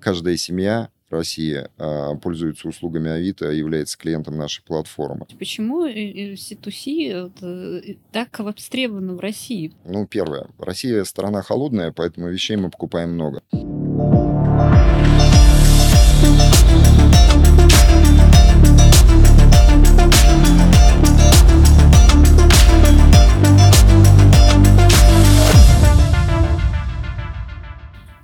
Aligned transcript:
каждая 0.00 0.36
семья 0.36 0.90
России 1.10 1.66
а, 1.76 2.14
пользуется 2.16 2.68
услугами 2.68 3.10
Авито, 3.10 3.50
является 3.50 3.98
клиентом 3.98 4.38
нашей 4.38 4.62
платформы. 4.62 5.26
Почему 5.38 5.86
C2C 5.86 7.32
э, 7.40 7.94
так 8.12 8.38
востребовано 8.38 9.14
в 9.14 9.20
России? 9.20 9.72
Ну, 9.84 10.06
первое. 10.06 10.46
Россия 10.58 11.04
страна 11.04 11.42
холодная, 11.42 11.92
поэтому 11.92 12.28
вещей 12.28 12.56
мы 12.56 12.70
покупаем 12.70 13.14
много. 13.14 13.42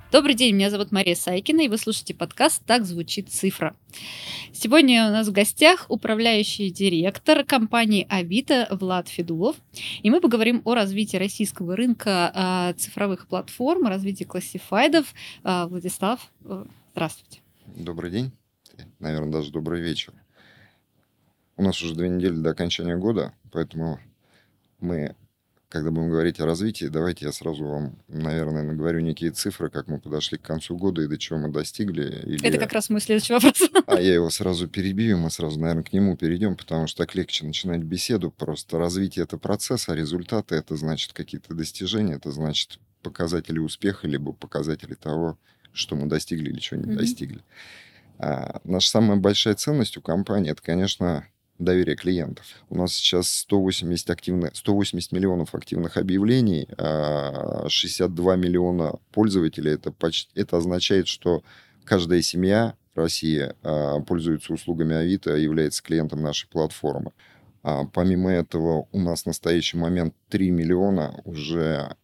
Добрый 0.09 0.35
день, 0.35 0.55
меня 0.55 0.69
зовут 0.69 0.93
Мария 0.93 1.15
Сайкина, 1.15 1.61
и 1.61 1.67
вы 1.67 1.77
слушаете 1.77 2.13
подкаст 2.13 2.63
«Так 2.65 2.85
звучит 2.85 3.29
цифра». 3.29 3.75
Сегодня 4.53 5.09
у 5.09 5.11
нас 5.11 5.27
в 5.27 5.33
гостях 5.33 5.85
управляющий 5.89 6.69
директор 6.71 7.43
компании 7.43 8.07
Авито 8.09 8.69
Влад 8.71 9.09
Федулов, 9.09 9.57
и 10.01 10.09
мы 10.09 10.21
поговорим 10.21 10.61
о 10.63 10.75
развитии 10.75 11.17
российского 11.17 11.75
рынка 11.75 12.31
э, 12.33 12.79
цифровых 12.79 13.27
платформ, 13.27 13.85
развитии 13.85 14.23
классифайдов. 14.23 15.13
Э, 15.43 15.65
Владислав, 15.65 16.31
э, 16.45 16.63
здравствуйте. 16.93 17.41
Добрый 17.65 18.09
день, 18.09 18.31
наверное, 18.99 19.33
даже 19.33 19.51
добрый 19.51 19.81
вечер. 19.81 20.13
У 21.57 21.63
нас 21.63 21.81
уже 21.81 21.93
две 21.93 22.07
недели 22.07 22.35
до 22.35 22.51
окончания 22.51 22.95
года, 22.95 23.33
поэтому 23.51 23.99
мы 24.79 25.17
когда 25.69 25.91
будем 25.91 26.09
говорить 26.09 26.39
о 26.39 26.45
развитии, 26.45 26.85
давайте 26.85 27.25
я 27.25 27.31
сразу 27.31 27.65
вам, 27.65 27.99
наверное, 28.07 28.63
наговорю 28.63 29.01
некие 29.01 29.31
цифры, 29.31 29.69
как 29.69 29.87
мы 29.87 29.99
подошли 29.99 30.37
к 30.37 30.41
концу 30.41 30.77
года 30.77 31.01
и 31.01 31.07
до 31.07 31.17
чего 31.17 31.39
мы 31.39 31.49
достигли. 31.49 32.21
Или... 32.25 32.45
Это 32.45 32.57
как 32.57 32.71
раз 32.71 32.89
мой 32.89 33.01
следующий 33.01 33.33
вопрос. 33.33 33.61
А 33.85 33.99
я 33.99 34.13
его 34.13 34.29
сразу 34.29 34.67
перебью, 34.67 35.17
мы 35.17 35.29
сразу, 35.29 35.59
наверное, 35.59 35.83
к 35.83 35.91
нему 35.91 36.15
перейдем, 36.15 36.55
потому 36.55 36.87
что 36.87 37.05
так 37.05 37.15
легче 37.15 37.45
начинать 37.45 37.83
беседу. 37.83 38.31
Просто 38.31 38.77
развитие— 38.77 39.23
это 39.25 39.37
процесс, 39.37 39.89
а 39.89 39.95
результаты— 39.95 40.55
это 40.57 40.77
значит 40.77 41.11
какие-то 41.13 41.53
достижения, 41.53 42.15
это 42.15 42.31
значит 42.31 42.79
показатели 43.01 43.59
успеха, 43.59 44.07
либо 44.07 44.31
показатели 44.31 44.93
того, 44.93 45.37
что 45.73 45.95
мы 45.95 46.07
достигли 46.07 46.49
или 46.49 46.59
чего 46.59 46.79
не 46.79 46.91
mm-hmm. 46.91 46.97
достигли. 46.97 47.41
А, 48.19 48.61
наша 48.63 48.89
самая 48.89 49.17
большая 49.17 49.55
ценность 49.55 49.97
у 49.97 50.01
компании— 50.01 50.51
это, 50.53 50.61
конечно, 50.61 51.27
доверие 51.59 51.95
клиентов. 51.95 52.45
У 52.69 52.77
нас 52.77 52.93
сейчас 52.93 53.29
180, 53.29 54.09
активных, 54.09 54.55
180 54.55 55.11
миллионов 55.11 55.55
активных 55.55 55.97
объявлений, 55.97 56.67
62 56.77 58.33
а 58.33 58.35
миллиона 58.35 58.95
пользователей. 59.11 59.73
Это, 59.73 59.91
почти, 59.91 60.29
это 60.39 60.57
означает, 60.57 61.07
что 61.07 61.43
каждая 61.83 62.21
семья 62.21 62.75
России 62.97 63.53
а, 63.63 64.01
пользуется 64.01 64.53
услугами 64.53 64.95
Авито, 64.95 65.35
является 65.35 65.83
клиентом 65.83 66.21
нашей 66.21 66.47
платформы. 66.49 67.11
А, 67.63 67.85
помимо 67.85 68.31
этого, 68.31 68.87
у 68.91 68.99
нас 68.99 69.23
в 69.23 69.25
настоящий 69.27 69.77
момент 69.77 70.13
3 70.29 70.51
миллиона 70.51 71.21
уже 71.25 71.95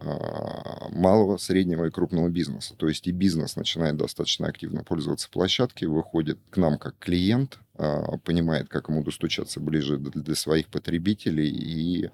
малого, 0.89 1.37
среднего 1.37 1.85
и 1.85 1.91
крупного 1.91 2.29
бизнеса. 2.29 2.75
То 2.75 2.87
есть 2.87 3.07
и 3.07 3.11
бизнес 3.11 3.55
начинает 3.55 3.97
достаточно 3.97 4.47
активно 4.47 4.83
пользоваться 4.83 5.29
площадкой, 5.29 5.85
выходит 5.85 6.39
к 6.49 6.57
нам 6.57 6.77
как 6.77 6.95
клиент, 6.99 7.59
а, 7.75 8.17
понимает, 8.17 8.69
как 8.69 8.89
ему 8.89 9.03
достучаться 9.03 9.59
ближе 9.59 9.97
для 9.97 10.35
своих 10.35 10.67
потребителей, 10.67 11.49
и 11.49 12.09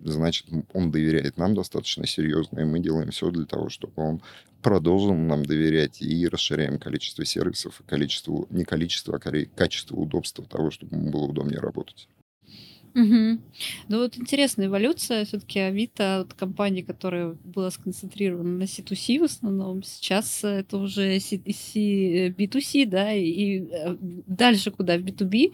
значит, 0.00 0.46
он 0.72 0.90
доверяет 0.90 1.36
нам 1.38 1.54
достаточно 1.54 2.06
серьезно, 2.06 2.60
и 2.60 2.64
мы 2.64 2.80
делаем 2.80 3.10
все 3.10 3.30
для 3.30 3.46
того, 3.46 3.68
чтобы 3.68 3.94
он 3.96 4.22
продолжил 4.62 5.14
нам 5.14 5.44
доверять 5.44 6.00
и 6.00 6.26
расширяем 6.26 6.78
количество 6.78 7.24
сервисов, 7.24 7.82
количество, 7.86 8.46
не 8.50 8.64
количество, 8.64 9.16
а 9.16 9.46
качество 9.54 9.96
удобства 9.96 10.44
того, 10.46 10.70
чтобы 10.70 10.96
ему 10.96 11.10
было 11.10 11.24
удобнее 11.24 11.60
работать. 11.60 12.08
Угу. 12.94 13.40
Ну 13.88 13.98
вот 13.98 14.16
интересная 14.16 14.66
эволюция. 14.66 15.24
Все-таки 15.24 15.58
Авито 15.58 16.20
от 16.20 16.34
компании, 16.34 16.82
которая 16.82 17.36
была 17.42 17.70
сконцентрирована 17.70 18.58
на 18.58 18.62
C2C 18.64 19.18
в 19.18 19.24
основном, 19.24 19.82
сейчас 19.82 20.44
это 20.44 20.78
уже 20.78 21.18
C, 21.18 21.42
C, 21.52 22.28
B2C, 22.28 22.86
да, 22.86 23.12
и 23.12 23.64
э, 23.68 23.96
дальше 24.00 24.70
куда? 24.70 24.96
В 24.96 25.02
B2B. 25.02 25.52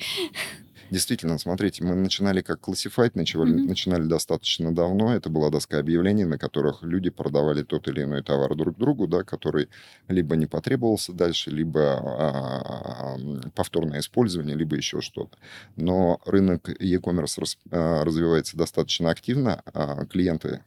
Действительно, 0.90 1.38
смотрите, 1.38 1.84
мы 1.84 1.94
начинали 1.94 2.40
как 2.40 2.60
классифайт, 2.60 3.14
начали, 3.14 3.44
mm-hmm. 3.44 3.68
начинали 3.68 4.02
достаточно 4.02 4.74
давно. 4.74 5.14
Это 5.14 5.30
была 5.30 5.50
доска 5.50 5.78
объявлений, 5.78 6.24
на 6.24 6.36
которых 6.36 6.82
люди 6.82 7.10
продавали 7.10 7.62
тот 7.62 7.86
или 7.86 8.02
иной 8.02 8.22
товар 8.22 8.56
друг 8.56 8.76
другу, 8.76 9.06
да, 9.06 9.22
который 9.22 9.68
либо 10.08 10.34
не 10.34 10.46
потребовался 10.46 11.12
дальше, 11.12 11.50
либо 11.50 11.80
а, 11.80 13.16
повторное 13.54 14.00
использование, 14.00 14.56
либо 14.56 14.76
еще 14.76 15.00
что-то. 15.00 15.38
Но 15.76 16.20
рынок 16.26 16.68
e-commerce 16.80 17.38
раз, 17.38 17.56
а, 17.70 18.04
развивается 18.04 18.56
достаточно 18.56 19.10
активно. 19.10 19.62
А 19.72 20.04
клиенты 20.06 20.64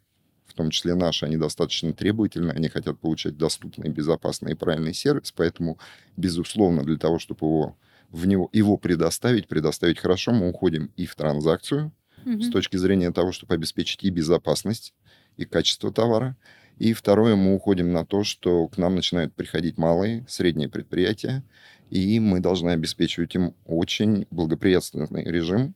в 0.47 0.53
том 0.53 0.69
числе 0.69 0.93
наши, 0.93 1.25
они 1.25 1.35
достаточно 1.35 1.93
требовательны, 1.93 2.51
они 2.51 2.69
хотят 2.69 2.99
получать 2.99 3.37
доступный, 3.37 3.89
безопасный 3.89 4.51
и 4.51 4.55
правильный 4.55 4.93
сервис, 4.93 5.33
поэтому, 5.35 5.79
безусловно, 6.15 6.83
для 6.83 6.97
того, 6.97 7.17
чтобы 7.17 7.39
его 7.47 7.77
в 8.13 8.27
него, 8.27 8.47
его 8.53 8.77
предоставить, 8.77 9.47
предоставить 9.47 9.99
хорошо, 9.99 10.31
мы 10.31 10.47
уходим 10.47 10.91
и 10.95 11.07
в 11.07 11.15
транзакцию 11.15 11.91
угу. 12.23 12.41
с 12.41 12.49
точки 12.51 12.77
зрения 12.77 13.11
того, 13.11 13.31
чтобы 13.31 13.55
обеспечить 13.55 14.03
и 14.03 14.11
безопасность, 14.11 14.93
и 15.35 15.45
качество 15.45 15.91
товара. 15.91 16.37
И 16.77 16.93
второе, 16.93 17.35
мы 17.35 17.55
уходим 17.55 17.91
на 17.91 18.05
то, 18.05 18.23
что 18.23 18.67
к 18.67 18.77
нам 18.77 18.95
начинают 18.95 19.33
приходить 19.33 19.79
малые, 19.79 20.25
средние 20.29 20.69
предприятия, 20.69 21.43
и 21.89 22.19
мы 22.19 22.39
должны 22.39 22.69
обеспечивать 22.69 23.33
им 23.33 23.55
очень 23.65 24.27
благоприятственный 24.29 25.23
режим. 25.23 25.73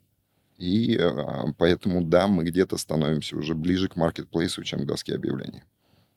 И 0.60 0.96
э, 0.96 1.54
поэтому, 1.58 2.04
да, 2.04 2.28
мы 2.28 2.44
где-то 2.44 2.78
становимся 2.78 3.36
уже 3.36 3.56
ближе 3.56 3.90
к 3.90 3.96
маркетплейсу, 3.96 4.64
чем 4.64 4.82
к 4.82 4.86
доске 4.86 5.16
объявлений. 5.16 5.64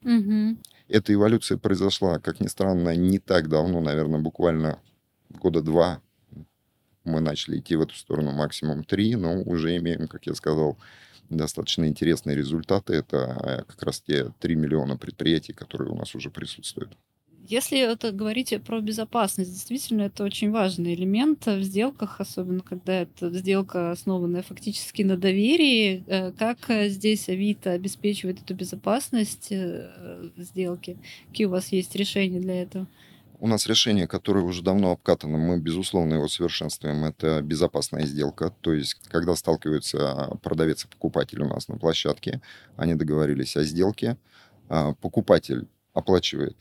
Угу. 0.02 0.58
Эта 0.88 1.14
эволюция 1.14 1.56
произошла, 1.56 2.18
как 2.18 2.40
ни 2.40 2.46
странно, 2.46 2.94
не 2.94 3.18
так 3.18 3.48
давно, 3.48 3.80
наверное, 3.80 4.20
буквально 4.20 4.78
года 5.30 5.62
два 5.62 6.02
мы 7.04 7.20
начали 7.20 7.58
идти 7.58 7.76
в 7.76 7.82
эту 7.82 7.94
сторону 7.94 8.32
максимум 8.32 8.84
три, 8.84 9.16
но 9.16 9.42
уже 9.42 9.76
имеем, 9.76 10.08
как 10.08 10.26
я 10.26 10.34
сказал, 10.34 10.76
достаточно 11.30 11.86
интересные 11.86 12.36
результаты. 12.36 12.94
Это 12.94 13.64
как 13.68 13.82
раз 13.82 14.00
те 14.00 14.32
3 14.40 14.54
миллиона 14.56 14.96
предприятий, 14.96 15.52
которые 15.52 15.90
у 15.90 15.96
нас 15.96 16.14
уже 16.14 16.30
присутствуют. 16.30 16.96
Если 17.46 17.80
это 17.80 18.12
говорить 18.12 18.54
про 18.64 18.80
безопасность, 18.80 19.50
действительно, 19.50 20.02
это 20.02 20.22
очень 20.24 20.50
важный 20.50 20.94
элемент 20.94 21.46
в 21.46 21.62
сделках, 21.62 22.20
особенно 22.20 22.60
когда 22.60 23.00
это 23.00 23.30
сделка, 23.30 23.90
основанная 23.90 24.42
фактически 24.42 25.02
на 25.02 25.16
доверии. 25.16 26.04
Э, 26.06 26.32
как 26.32 26.58
здесь 26.90 27.28
Авито 27.28 27.72
обеспечивает 27.72 28.40
эту 28.42 28.54
безопасность 28.54 29.48
э, 29.50 30.30
сделки? 30.36 30.98
Какие 31.28 31.46
у 31.46 31.50
вас 31.50 31.72
есть 31.72 31.96
решения 31.96 32.40
для 32.40 32.62
этого? 32.62 32.86
У 33.42 33.46
нас 33.46 33.66
решение, 33.66 34.06
которое 34.06 34.44
уже 34.44 34.62
давно 34.62 34.92
обкатано, 34.92 35.38
мы, 35.38 35.58
безусловно, 35.58 36.14
его 36.14 36.28
совершенствуем. 36.28 37.06
Это 37.06 37.40
безопасная 37.40 38.04
сделка. 38.04 38.52
То 38.60 38.74
есть, 38.74 38.96
когда 39.08 39.34
сталкиваются 39.34 40.38
продавец 40.42 40.84
и 40.84 40.88
покупатель 40.88 41.40
у 41.40 41.48
нас 41.48 41.66
на 41.68 41.78
площадке, 41.78 42.42
они 42.76 42.94
договорились 42.94 43.56
о 43.56 43.64
сделке. 43.64 44.18
А, 44.68 44.92
покупатель 44.92 45.68
оплачивает 45.94 46.54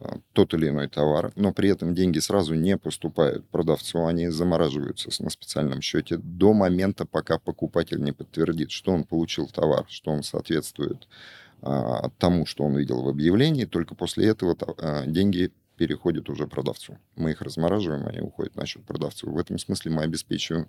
а, 0.00 0.20
тот 0.32 0.54
или 0.54 0.70
иной 0.70 0.88
товар, 0.88 1.32
но 1.36 1.52
при 1.52 1.68
этом 1.68 1.94
деньги 1.94 2.18
сразу 2.18 2.54
не 2.54 2.78
поступают 2.78 3.46
продавцу, 3.50 4.06
они 4.06 4.28
замораживаются 4.28 5.10
на 5.22 5.28
специальном 5.28 5.82
счете 5.82 6.16
до 6.16 6.54
момента, 6.54 7.04
пока 7.04 7.38
покупатель 7.38 8.02
не 8.02 8.12
подтвердит, 8.12 8.70
что 8.70 8.92
он 8.92 9.04
получил 9.04 9.48
товар, 9.48 9.84
что 9.90 10.10
он 10.10 10.22
соответствует 10.22 11.08
а, 11.60 12.08
тому, 12.16 12.46
что 12.46 12.64
он 12.64 12.74
видел 12.74 13.02
в 13.02 13.08
объявлении. 13.08 13.66
Только 13.66 13.94
после 13.94 14.28
этого 14.28 14.56
деньги 15.06 15.52
переходит 15.82 16.30
уже 16.30 16.46
продавцу. 16.46 16.96
Мы 17.16 17.32
их 17.32 17.42
размораживаем, 17.42 18.06
они 18.06 18.20
уходят 18.20 18.54
на 18.54 18.66
счет 18.66 18.84
продавцу. 18.84 19.28
В 19.28 19.36
этом 19.36 19.58
смысле 19.58 19.90
мы 19.90 20.02
обеспечиваем 20.04 20.68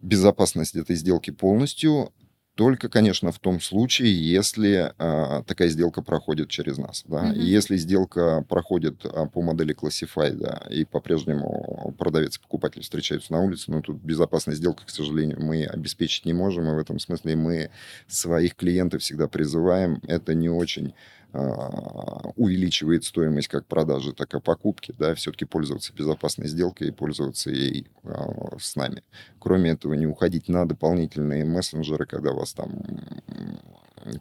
безопасность 0.00 0.74
этой 0.74 0.96
сделки 0.96 1.30
полностью, 1.30 2.12
только, 2.56 2.88
конечно, 2.88 3.30
в 3.30 3.38
том 3.38 3.60
случае, 3.60 4.12
если 4.12 4.92
а, 4.98 5.44
такая 5.44 5.68
сделка 5.68 6.02
проходит 6.02 6.48
через 6.50 6.78
нас. 6.78 7.04
Да? 7.06 7.30
Mm-hmm. 7.30 7.38
Если 7.38 7.76
сделка 7.76 8.44
проходит 8.46 9.06
а, 9.06 9.26
по 9.26 9.40
модели 9.40 9.72
Classified, 9.72 10.34
да, 10.34 10.62
и 10.68 10.84
по-прежнему 10.84 11.94
продавец 11.96 12.38
и 12.38 12.40
покупатель 12.40 12.82
встречаются 12.82 13.32
на 13.32 13.40
улице, 13.40 13.70
но 13.70 13.82
тут 13.82 14.02
безопасная 14.02 14.56
сделка, 14.56 14.84
к 14.84 14.90
сожалению, 14.90 15.40
мы 15.40 15.64
обеспечить 15.64 16.26
не 16.26 16.34
можем, 16.34 16.68
и 16.68 16.74
в 16.74 16.78
этом 16.78 16.98
смысле 16.98 17.36
мы 17.36 17.70
своих 18.08 18.56
клиентов 18.56 19.00
всегда 19.02 19.28
призываем 19.28 20.02
это 20.08 20.34
не 20.34 20.48
очень 20.48 20.92
увеличивает 21.32 23.04
стоимость 23.04 23.48
как 23.48 23.66
продажи, 23.66 24.12
так 24.12 24.34
и 24.34 24.40
покупки, 24.40 24.94
да, 24.98 25.14
все-таки 25.14 25.44
пользоваться 25.44 25.92
безопасной 25.94 26.48
сделкой 26.48 26.88
и 26.88 26.92
пользоваться 26.92 27.50
ей 27.50 27.86
а, 28.04 28.58
с 28.58 28.76
нами. 28.76 29.02
Кроме 29.38 29.70
этого, 29.70 29.94
не 29.94 30.06
уходить 30.06 30.48
на 30.48 30.66
дополнительные 30.66 31.44
мессенджеры, 31.44 32.06
когда 32.06 32.32
вас 32.32 32.52
там 32.52 32.82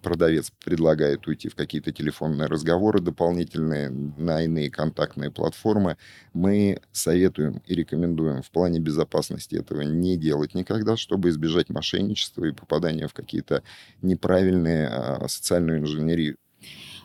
продавец 0.01 0.51
предлагает 0.63 1.27
уйти 1.27 1.49
в 1.49 1.55
какие-то 1.55 1.91
телефонные 1.91 2.47
разговоры 2.47 3.01
дополнительные 3.01 3.89
на 3.89 4.43
иные 4.43 4.69
контактные 4.69 5.31
платформы, 5.31 5.97
мы 6.33 6.79
советуем 6.91 7.61
и 7.65 7.75
рекомендуем 7.75 8.41
в 8.41 8.51
плане 8.51 8.79
безопасности 8.79 9.55
этого 9.55 9.81
не 9.81 10.17
делать 10.17 10.53
никогда, 10.53 10.97
чтобы 10.97 11.29
избежать 11.29 11.69
мошенничества 11.69 12.45
и 12.45 12.51
попадания 12.51 13.07
в 13.07 13.13
какие-то 13.13 13.63
неправильные 14.01 14.87
а, 14.87 15.27
социальную 15.27 15.79
инженерию. 15.79 16.37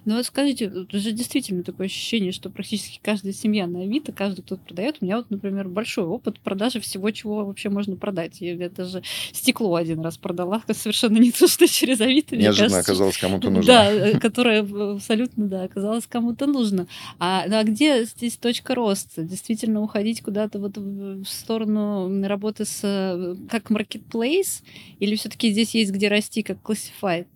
Ну 0.07 0.15
вот 0.15 0.25
скажите, 0.25 0.67
это 0.67 0.99
же 0.99 1.11
действительно 1.11 1.65
такое 1.65 1.89
ощущение, 1.89 2.31
что 2.31 2.49
практически 2.49 3.01
каждая 3.03 3.33
семья 3.33 3.67
на 3.67 3.83
Авито, 3.83 4.13
каждый 4.13 4.43
кто-то 4.43 4.63
продает. 4.63 4.99
У 5.01 5.05
меня 5.05 5.17
вот, 5.17 5.31
например, 5.31 5.67
большой 5.69 6.05
опыт 6.05 6.39
продажи 6.39 6.79
всего, 6.79 7.11
чего 7.11 7.45
вообще 7.45 7.71
можно 7.71 7.97
продать. 7.97 8.41
Я 8.41 8.71
даже 8.71 9.03
стекло 9.33 9.75
один 9.75 10.01
раз 10.03 10.17
продала, 10.17 10.63
совершенно 10.73 11.19
не 11.19 11.33
то, 11.33 11.49
что 11.49 11.67
через 11.67 12.01
Авито. 12.01 12.37
Неожиданно 12.37 12.79
оказалось 12.79 13.19
кому-то 13.19 13.51
нужно. 13.51 13.67
Да, 13.67 13.91
э, 13.93 14.21
которое 14.21 14.61
абсолютно, 14.95 15.49
да, 15.49 15.65
оказалось 15.65 16.07
кому-то 16.07 16.47
нужно. 16.47 16.87
А, 17.19 17.43
а 17.43 17.65
где 17.65 18.05
здесь 18.05 18.37
точка 18.37 18.77
роста? 18.77 19.25
Действительно 19.25 19.83
уходить 19.83 20.23
куда-то 20.23 20.61
вот 20.61 20.77
в 20.77 21.25
сторону 21.25 22.25
работы 22.29 22.65
с 22.65 22.79
э, 22.85 23.35
как 23.51 23.73
marketplace 23.73 24.63
или 25.01 25.17
все-таки 25.17 25.51
здесь 25.51 25.75
есть 25.75 25.91
где 25.91 26.07
расти 26.07 26.45
как 26.45 26.59
classified? 26.63 27.27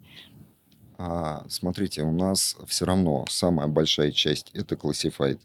А, 1.03 1.47
смотрите, 1.49 2.03
у 2.03 2.13
нас 2.13 2.57
все 2.67 2.85
равно 2.85 3.25
самая 3.31 3.69
большая 3.69 4.13
часть 4.13 4.51
это 4.53 4.75
Classified. 4.75 5.39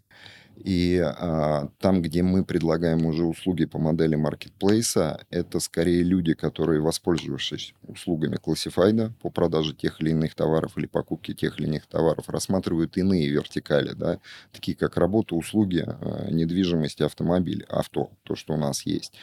И 0.57 0.97
а, 0.97 1.69
там, 1.79 2.01
где 2.01 2.23
мы 2.23 2.43
предлагаем 2.43 3.05
уже 3.05 3.23
услуги 3.23 3.63
по 3.63 3.79
модели 3.79 4.15
маркетплейса, 4.15 5.25
это 5.29 5.61
скорее 5.61 6.03
люди, 6.03 6.33
которые, 6.33 6.81
воспользовавшись 6.81 7.73
услугами 7.87 8.35
Classified 8.35 9.13
по 9.21 9.29
продаже 9.29 9.73
тех 9.73 10.01
или 10.01 10.09
иных 10.09 10.35
товаров 10.35 10.77
или 10.77 10.87
покупке 10.87 11.33
тех 11.33 11.57
или 11.57 11.67
иных 11.67 11.87
товаров, 11.87 12.27
рассматривают 12.27 12.97
иные 12.97 13.29
вертикали, 13.29 13.93
да, 13.93 14.19
такие 14.51 14.75
как 14.75 14.97
работа, 14.97 15.35
услуги, 15.35 15.85
а, 15.87 16.29
недвижимость, 16.31 16.99
автомобиль, 16.99 17.65
авто, 17.69 18.11
то, 18.23 18.35
что 18.35 18.55
у 18.55 18.57
нас 18.57 18.85
есть. 18.85 19.13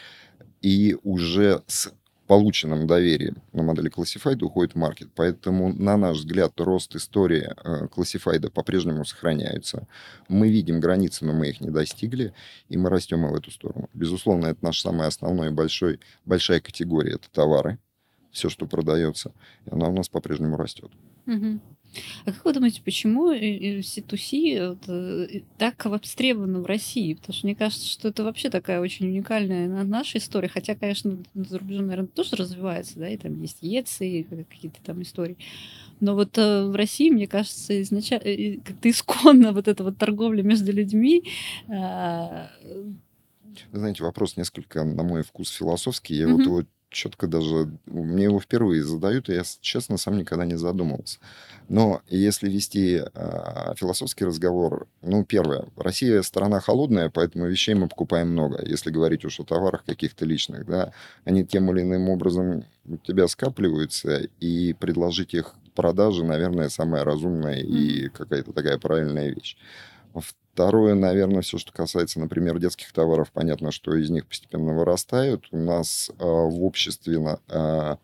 И 0.62 0.96
уже 1.02 1.62
с 1.66 1.92
полученном 2.32 2.86
доверии 2.86 3.34
на 3.52 3.62
модели 3.62 3.90
Classified 3.90 4.42
уходит 4.42 4.74
маркет. 4.74 5.10
Поэтому, 5.14 5.70
на 5.74 5.98
наш 5.98 6.16
взгляд, 6.16 6.58
рост 6.58 6.96
истории 6.96 7.54
Classified 7.94 8.48
по-прежнему 8.48 9.04
сохраняется. 9.04 9.86
Мы 10.28 10.48
видим 10.48 10.80
границы, 10.80 11.26
но 11.26 11.34
мы 11.34 11.50
их 11.50 11.60
не 11.60 11.68
достигли, 11.68 12.32
и 12.70 12.78
мы 12.78 12.88
растем 12.88 13.28
в 13.28 13.34
эту 13.34 13.50
сторону. 13.50 13.90
Безусловно, 13.92 14.46
это 14.46 14.64
наш 14.64 14.80
самый 14.80 15.08
основной 15.08 15.50
большой, 15.50 16.00
большая 16.24 16.60
категория. 16.60 17.16
Это 17.16 17.30
товары, 17.30 17.78
все, 18.32 18.48
что 18.48 18.66
продается, 18.66 19.32
и 19.66 19.70
она 19.70 19.88
у 19.88 19.92
нас 19.92 20.08
по-прежнему 20.08 20.56
растет. 20.56 20.90
Угу. 21.26 21.60
А 22.24 22.32
как 22.32 22.44
вы 22.46 22.54
думаете, 22.54 22.80
почему 22.82 23.32
C2C 23.32 24.78
э, 24.88 25.40
так 25.58 25.84
востребовано 25.84 26.60
в 26.60 26.66
России? 26.66 27.14
Потому 27.14 27.34
что 27.34 27.46
мне 27.46 27.54
кажется, 27.54 27.86
что 27.86 28.08
это 28.08 28.24
вообще 28.24 28.48
такая 28.48 28.80
очень 28.80 29.08
уникальная 29.08 29.68
наша 29.84 30.16
история. 30.16 30.48
Хотя, 30.48 30.74
конечно, 30.74 31.18
за 31.34 31.58
рубежом, 31.58 31.88
наверное, 31.88 32.08
тоже 32.08 32.36
развивается, 32.36 32.98
да, 32.98 33.08
и 33.08 33.18
там 33.18 33.38
есть 33.42 33.58
ЕЦИ, 33.60 34.04
и 34.04 34.22
какие-то 34.22 34.82
там 34.82 35.02
истории. 35.02 35.36
Но 36.00 36.14
вот 36.14 36.38
э, 36.38 36.64
в 36.64 36.74
России, 36.74 37.10
мне 37.10 37.26
кажется, 37.26 37.80
изначально 37.82 38.24
э, 38.24 38.56
как-то 38.64 38.88
исконно 38.88 39.52
вот 39.52 39.68
эта 39.68 39.84
вот 39.84 39.98
торговля 39.98 40.42
между 40.42 40.72
людьми 40.72 41.24
а, 41.68 42.50
вы 43.70 43.78
знаете, 43.78 44.02
вопрос 44.02 44.38
несколько, 44.38 44.82
на 44.82 45.02
мой 45.02 45.22
вкус, 45.22 45.50
философский. 45.50 46.14
Я 46.14 46.24
mm-hmm. 46.24 46.32
вот 46.32 46.42
его 46.42 46.62
четко 46.92 47.26
даже... 47.26 47.70
Мне 47.86 48.24
его 48.24 48.40
впервые 48.40 48.84
задают, 48.84 49.28
и 49.28 49.34
я, 49.34 49.42
честно, 49.60 49.96
сам 49.96 50.16
никогда 50.18 50.44
не 50.44 50.56
задумывался. 50.56 51.18
Но 51.68 52.02
если 52.08 52.50
вести 52.50 53.02
э, 53.02 53.74
философский 53.76 54.24
разговор, 54.24 54.86
ну, 55.00 55.24
первое, 55.24 55.66
Россия 55.76 56.22
страна 56.22 56.60
холодная, 56.60 57.10
поэтому 57.10 57.46
вещей 57.46 57.74
мы 57.74 57.88
покупаем 57.88 58.28
много. 58.28 58.64
Если 58.64 58.90
говорить 58.90 59.24
уж 59.24 59.40
о 59.40 59.44
товарах 59.44 59.84
каких-то 59.84 60.24
личных, 60.24 60.66
да, 60.66 60.92
они 61.24 61.44
тем 61.44 61.70
или 61.72 61.82
иным 61.82 62.08
образом 62.08 62.64
у 62.84 62.96
тебя 62.96 63.26
скапливаются, 63.28 64.28
и 64.40 64.72
предложить 64.74 65.34
их 65.34 65.54
продаже, 65.74 66.24
наверное, 66.24 66.68
самая 66.68 67.04
разумная 67.04 67.60
и 67.60 68.08
какая-то 68.08 68.52
такая 68.52 68.78
правильная 68.78 69.30
вещь. 69.30 69.56
Второе, 70.52 70.94
наверное, 70.94 71.40
все, 71.40 71.56
что 71.56 71.72
касается, 71.72 72.20
например, 72.20 72.58
детских 72.58 72.92
товаров, 72.92 73.32
понятно, 73.32 73.72
что 73.72 73.94
из 73.96 74.10
них 74.10 74.26
постепенно 74.26 74.74
вырастают. 74.74 75.46
У 75.50 75.56
нас 75.56 76.10
э, 76.10 76.14
в 76.22 76.62
обществе 76.62 77.38
э, 77.48 77.96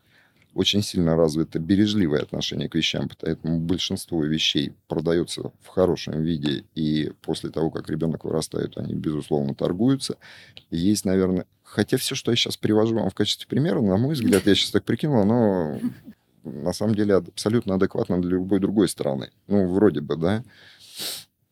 очень 0.55 0.83
сильно 0.83 1.15
развито 1.15 1.59
бережливое 1.59 2.23
отношение 2.23 2.71
к 2.71 2.75
вещам, 2.75 3.11
поэтому 3.21 3.61
большинство 3.61 4.25
вещей 4.25 4.73
продается 4.89 5.53
в 5.62 5.69
хорошем 5.69 6.23
виде, 6.23 6.65
и 6.75 7.12
после 7.21 7.50
того, 7.50 7.71
как 7.71 7.91
ребенок 7.91 8.25
вырастает, 8.25 8.79
они, 8.79 8.94
безусловно, 8.94 9.55
торгуются. 9.55 10.17
есть, 10.71 11.05
наверное, 11.05 11.44
хотя 11.62 11.99
все, 11.99 12.15
что 12.15 12.31
я 12.31 12.37
сейчас 12.37 12.56
привожу 12.56 12.97
вам 12.97 13.11
в 13.11 13.15
качестве 13.15 13.47
примера, 13.47 13.83
на 13.83 13.99
мой 13.99 14.15
взгляд, 14.15 14.47
я 14.47 14.55
сейчас 14.55 14.71
так 14.71 14.85
прикинул, 14.85 15.21
оно 15.21 15.79
на 16.44 16.73
самом 16.73 16.94
деле 16.94 17.17
абсолютно 17.17 17.75
адекватно 17.75 18.23
для 18.23 18.33
любой 18.33 18.59
другой 18.59 18.89
страны. 18.89 19.31
Ну, 19.49 19.69
вроде 19.69 20.01
бы, 20.01 20.17
да. 20.17 20.43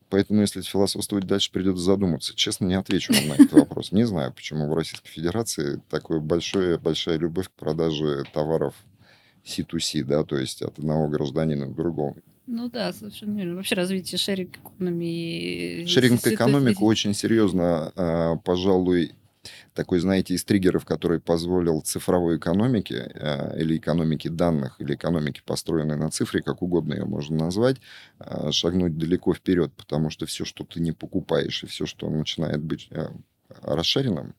Поэтому, 0.09 0.41
если 0.41 0.61
философствовать 0.61 1.27
дальше, 1.27 1.51
придется 1.51 1.83
задуматься. 1.83 2.33
Честно, 2.35 2.65
не 2.65 2.75
отвечу 2.75 3.13
вам 3.13 3.27
на 3.27 3.33
этот 3.33 3.51
вопрос. 3.51 3.91
Не 3.91 4.05
знаю, 4.05 4.33
почему 4.33 4.69
в 4.69 4.73
Российской 4.73 5.09
Федерации 5.09 5.81
такая 5.89 6.19
большая, 6.19 6.77
большая 6.77 7.17
любовь 7.17 7.49
к 7.49 7.51
продаже 7.51 8.23
товаров 8.33 8.73
C2C, 9.45 10.03
да, 10.03 10.23
то 10.23 10.37
есть 10.37 10.61
от 10.61 10.79
одного 10.79 11.07
гражданина 11.07 11.67
к 11.67 11.75
другому. 11.75 12.15
Ну 12.45 12.69
да, 12.69 12.93
совершенно 12.93 13.37
верно. 13.37 13.55
Вообще 13.55 13.75
развитие 13.75 14.17
шеринг-экономии. 14.17 15.85
Шеринг-экономику 15.85 16.85
очень 16.85 17.13
серьезно, 17.13 17.91
а, 17.95 18.37
пожалуй, 18.37 19.11
такой, 19.77 19.99
знаете, 19.99 20.33
из 20.33 20.43
триггеров, 20.43 20.85
который 20.85 21.19
позволил 21.19 21.81
цифровой 21.81 22.37
экономике 22.37 23.11
э, 23.13 23.61
или 23.61 23.77
экономике 23.77 24.29
данных, 24.29 24.75
или 24.79 24.95
экономике, 24.95 25.43
построенной 25.45 25.97
на 25.97 26.09
цифре, 26.09 26.41
как 26.41 26.63
угодно 26.63 26.95
ее 26.95 27.05
можно 27.05 27.45
назвать, 27.45 27.77
э, 28.19 28.51
шагнуть 28.51 28.97
далеко 28.97 29.35
вперед, 29.35 29.71
потому 29.77 30.09
что 30.09 30.25
все, 30.25 30.45
что 30.45 30.63
ты 30.63 30.79
не 30.79 30.93
покупаешь, 30.93 31.63
и 31.63 31.67
все, 31.67 31.85
что 31.85 32.09
начинает 32.09 32.59
быть 32.63 32.87
э, 32.89 33.07
расширенным, 33.61 34.33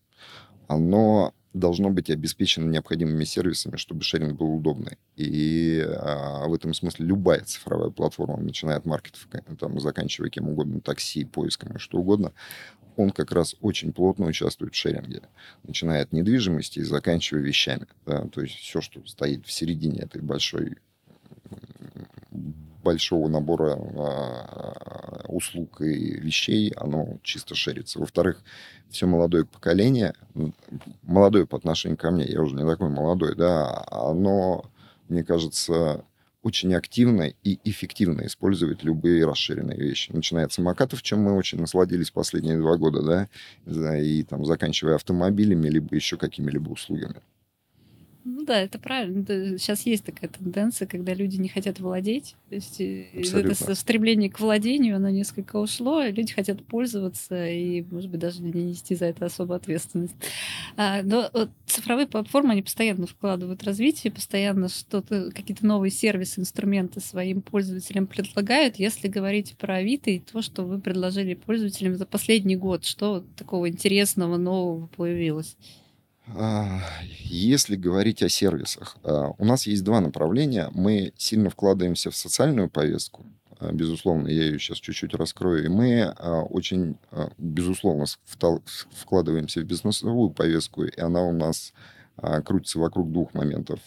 оно 0.67 1.32
должно 1.55 1.90
быть 1.90 2.11
обеспечено 2.11 2.69
необходимыми 2.69 3.25
сервисами, 3.25 3.76
чтобы 3.76 4.02
шеринг 4.02 4.37
был 4.37 4.56
удобный. 4.56 4.99
И 5.17 5.82
а, 5.88 6.46
в 6.46 6.52
этом 6.52 6.75
смысле 6.75 7.06
любая 7.06 7.40
цифровая 7.40 7.90
платформа, 7.90 8.37
начиная 8.37 8.76
от 8.76 8.87
маркетов, 8.87 9.26
там, 9.58 9.81
заканчивая 9.81 10.29
кем 10.29 10.49
угодно, 10.50 10.81
такси, 10.81 11.25
поиском 11.25 11.76
и 11.76 11.79
что 11.79 11.99
угодно, 11.99 12.32
он 12.98 13.10
как 13.10 13.30
раз 13.30 13.54
очень 13.60 13.92
плотно 13.92 14.26
участвует 14.26 14.74
в 14.74 14.76
шеринге, 14.76 15.23
начиная 15.62 16.02
от 16.02 16.12
недвижимости 16.12 16.80
и 16.80 16.82
заканчивая 16.82 17.40
вещами. 17.40 17.87
Да, 18.04 18.26
то 18.26 18.40
есть 18.42 18.56
все, 18.56 18.80
что 18.80 19.06
стоит 19.06 19.46
в 19.46 19.52
середине 19.52 20.00
этой 20.00 20.20
большой 20.20 20.78
большого 22.82 23.28
набора 23.28 23.76
а, 23.76 25.25
услуг 25.28 25.80
и 25.80 26.18
вещей, 26.18 26.73
оно 26.76 27.18
чисто 27.23 27.54
шерится. 27.54 28.00
Во-вторых, 28.00 28.42
все 28.90 29.06
молодое 29.06 29.44
поколение, 29.44 30.14
молодое 31.02 31.46
по 31.46 31.56
отношению 31.56 31.99
ко 31.99 32.11
мне, 32.11 32.25
я 32.25 32.42
уже 32.42 32.56
не 32.56 32.66
такой 32.68 32.88
молодой, 32.88 33.37
да, 33.37 33.84
оно, 33.90 34.64
мне 35.08 35.23
кажется, 35.23 36.04
очень 36.42 36.75
активно 36.75 37.33
и 37.45 37.59
эффективно 37.64 38.26
использовать 38.26 38.85
любые 38.85 39.26
расширенные 39.26 39.78
вещи. 39.78 40.12
Начиная 40.12 40.47
от 40.47 40.52
самокатов, 40.52 41.02
чем 41.02 41.21
мы 41.21 41.37
очень 41.37 41.61
насладились 41.61 42.11
последние 42.11 42.59
два 42.59 42.76
года, 42.76 43.28
да, 43.66 43.99
и 43.99 44.23
там 44.23 44.45
заканчивая 44.45 44.95
автомобилями, 44.95 45.68
либо 45.68 45.95
еще 45.95 46.16
какими-либо 46.16 46.71
услугами. 46.71 47.21
Да, 48.49 48.62
это 48.62 48.78
правильно. 48.78 49.26
Сейчас 49.59 49.85
есть 49.85 50.07
такая 50.07 50.31
тенденция, 50.31 50.88
когда 50.88 51.12
люди 51.12 51.37
не 51.37 51.50
хотят 51.50 51.81
владеть. 51.81 52.35
То 52.49 52.55
есть 52.55 52.81
э, 52.81 53.05
это 53.12 53.75
стремление 53.75 54.31
к 54.31 54.40
владению, 54.40 54.97
оно 54.97 55.11
несколько 55.11 55.57
ушло, 55.57 56.02
и 56.02 56.12
люди 56.12 56.33
хотят 56.33 56.64
пользоваться 56.64 57.47
и, 57.47 57.83
может 57.90 58.11
быть, 58.11 58.21
даже 58.21 58.43
не 58.43 58.50
нести 58.50 58.95
за 58.95 59.05
это 59.05 59.26
особую 59.26 59.59
ответственность. 59.59 60.14
А, 60.78 61.02
но 61.02 61.28
вот 61.35 61.50
цифровые 61.67 62.07
платформы, 62.07 62.52
они 62.52 62.62
постоянно 62.62 63.07
вкладывают 63.07 63.61
в 63.61 63.67
развитие, 63.67 64.11
постоянно 64.11 64.71
что-то, 64.71 65.31
какие-то 65.31 65.67
новые 65.67 65.90
сервисы, 65.90 66.40
инструменты 66.40 67.00
своим 67.00 67.43
пользователям 67.43 68.07
предлагают. 68.07 68.76
Если 68.76 69.09
говорить 69.09 69.59
про 69.59 69.75
Авито 69.75 70.09
и 70.09 70.21
то, 70.21 70.40
что 70.40 70.62
вы 70.62 70.81
предложили 70.81 71.35
пользователям 71.35 71.97
за 71.97 72.07
последний 72.07 72.57
год, 72.57 72.87
что 72.87 73.26
такого 73.37 73.69
интересного, 73.69 74.38
нового 74.38 74.87
появилось? 74.87 75.55
А, 76.37 76.80
если 77.25 77.76
говорить 77.76 78.23
о 78.23 78.28
сервисах, 78.28 78.97
а, 79.02 79.32
у 79.38 79.44
нас 79.44 79.66
есть 79.66 79.85
два 79.85 80.00
направления. 80.00 80.70
Мы 80.75 81.12
сильно 81.16 81.50
вкладываемся 81.50 82.11
в 82.11 82.16
социальную 82.16 82.68
повестку, 82.68 83.25
а, 83.58 83.73
безусловно, 83.73 84.28
я 84.28 84.44
ее 84.44 84.58
сейчас 84.58 84.78
чуть-чуть 84.78 85.14
раскрою, 85.14 85.64
и 85.64 85.68
мы 85.68 86.14
очень, 86.50 86.97
безусловно, 87.38 88.04
вкладываемся 88.90 89.61
в 89.61 89.64
бизнесовую 89.64 90.30
повестку, 90.30 90.85
и 90.85 91.00
она 91.00 91.23
у 91.23 91.32
нас 91.32 91.73
крутится 92.44 92.78
вокруг 92.78 93.12
двух 93.12 93.32
моментов. 93.35 93.80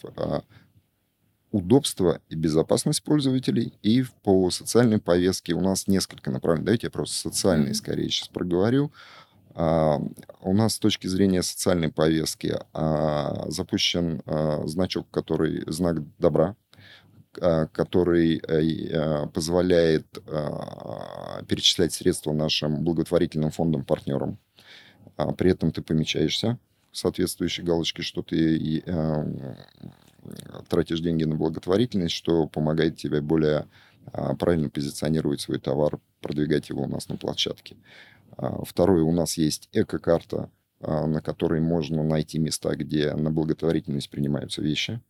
удобство 1.50 2.18
и 2.30 2.34
безопасность 2.34 3.02
пользователей, 3.02 3.74
и 3.82 4.04
по 4.22 4.50
социальной 4.50 4.98
повестке 4.98 5.52
у 5.52 5.60
нас 5.60 5.86
несколько 5.86 6.30
направлений. 6.30 6.64
Давайте 6.64 6.86
я 6.86 6.90
просто 6.90 7.14
социальные 7.14 7.74
скорее 7.74 8.08
сейчас 8.08 8.28
проговорю. 8.28 8.90
А, 9.54 10.00
у 10.40 10.54
нас 10.54 10.74
с 10.74 10.78
точки 10.78 11.06
зрения 11.06 11.42
социальной 11.42 11.90
повестки 11.90 12.58
а, 12.72 13.44
запущен 13.48 14.22
а, 14.24 14.62
значок, 14.66 15.08
который 15.10 15.64
знак 15.70 15.98
добра, 16.18 16.56
который 17.32 18.42
э, 18.46 18.90
а, 18.94 19.26
позволяет 19.28 20.06
перечислять 21.48 21.94
средства 21.94 22.32
нашим 22.32 22.84
благотворительным 22.84 23.50
фондам-партнерам. 23.50 24.38
При 25.38 25.50
этом 25.50 25.72
ты 25.72 25.80
помечаешься 25.80 26.58
соответствующей 26.92 27.62
галочки, 27.62 28.02
что 28.02 28.22
ты 28.22 28.82
а, 28.86 29.24
тратишь 30.68 31.00
деньги 31.00 31.24
на 31.24 31.36
благотворительность, 31.36 32.14
что 32.14 32.46
помогает 32.46 32.96
тебе 32.96 33.20
более 33.20 33.66
правильно 34.38 34.68
позиционировать 34.68 35.40
свой 35.40 35.58
товар, 35.58 36.00
продвигать 36.20 36.68
его 36.68 36.82
у 36.82 36.88
нас 36.88 37.08
на 37.08 37.16
площадке. 37.16 37.76
А, 38.36 38.64
второе, 38.64 39.02
у 39.02 39.12
нас 39.12 39.36
есть 39.36 39.68
эко-карта, 39.72 40.50
а, 40.80 41.06
на 41.06 41.20
которой 41.20 41.60
можно 41.60 42.02
найти 42.02 42.38
места, 42.38 42.74
где 42.74 43.14
на 43.14 43.30
благотворительность 43.30 44.10
принимаются 44.10 44.62
вещи. 44.62 45.00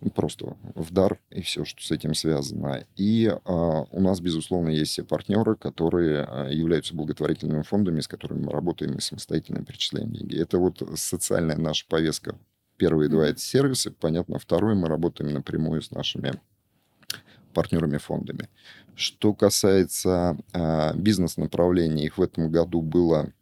Ну, 0.00 0.10
просто 0.10 0.56
в 0.74 0.92
дар 0.92 1.20
и 1.30 1.42
все, 1.42 1.64
что 1.64 1.80
с 1.82 1.90
этим 1.92 2.14
связано. 2.14 2.84
И 2.96 3.32
а, 3.44 3.84
у 3.90 4.00
нас, 4.00 4.20
безусловно, 4.20 4.68
есть 4.70 4.92
все 4.92 5.04
партнеры, 5.04 5.54
которые 5.54 6.48
являются 6.50 6.94
благотворительными 6.94 7.62
фондами, 7.62 8.00
с 8.00 8.08
которыми 8.08 8.44
мы 8.46 8.52
работаем 8.52 8.94
и 8.94 9.00
самостоятельно 9.00 9.64
перечисляем 9.64 10.12
деньги. 10.12 10.40
Это 10.40 10.58
вот 10.58 10.82
социальная 10.96 11.56
наша 11.56 11.86
повестка 11.88 12.36
Первые 12.82 13.08
два 13.08 13.26
это 13.26 13.38
сервисы, 13.38 13.92
понятно. 13.92 14.40
Второй 14.40 14.74
мы 14.74 14.88
работаем 14.88 15.32
напрямую 15.32 15.82
с 15.82 15.92
нашими 15.92 16.40
партнерами-фондами. 17.52 18.48
Что 18.94 19.34
касается 19.34 20.36
а, 20.52 20.94
бизнес-направлений, 20.94 22.04
их 22.04 22.18
в 22.18 22.22
этом 22.22 22.50
году 22.50 22.82
было, 22.82 23.32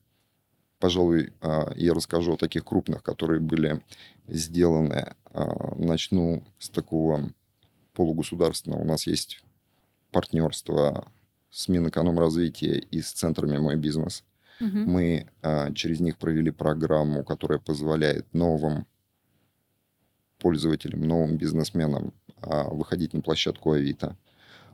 пожалуй, 0.78 1.32
а, 1.40 1.72
я 1.76 1.94
расскажу 1.94 2.34
о 2.34 2.38
таких 2.38 2.64
крупных, 2.64 3.02
которые 3.02 3.40
были 3.40 3.82
сделаны. 4.28 5.14
А, 5.32 5.74
начну 5.76 6.44
с 6.58 6.68
такого 6.68 7.30
полугосударственного. 7.94 8.80
У 8.80 8.86
нас 8.86 9.06
есть 9.06 9.42
партнерство 10.10 11.06
с 11.50 11.68
Минэкономразвития 11.68 12.74
и 12.74 13.00
с 13.00 13.12
центрами 13.12 13.58
«Мой 13.58 13.76
бизнес». 13.76 14.24
Угу. 14.60 14.68
Мы 14.68 15.26
а, 15.42 15.72
через 15.72 16.00
них 16.00 16.18
провели 16.18 16.50
программу, 16.50 17.24
которая 17.24 17.58
позволяет 17.58 18.32
новым 18.34 18.86
пользователям, 20.40 21.02
новым 21.02 21.36
бизнесменам 21.36 22.12
а, 22.42 22.64
выходить 22.64 23.12
на 23.14 23.20
площадку 23.20 23.72
Авито. 23.72 24.16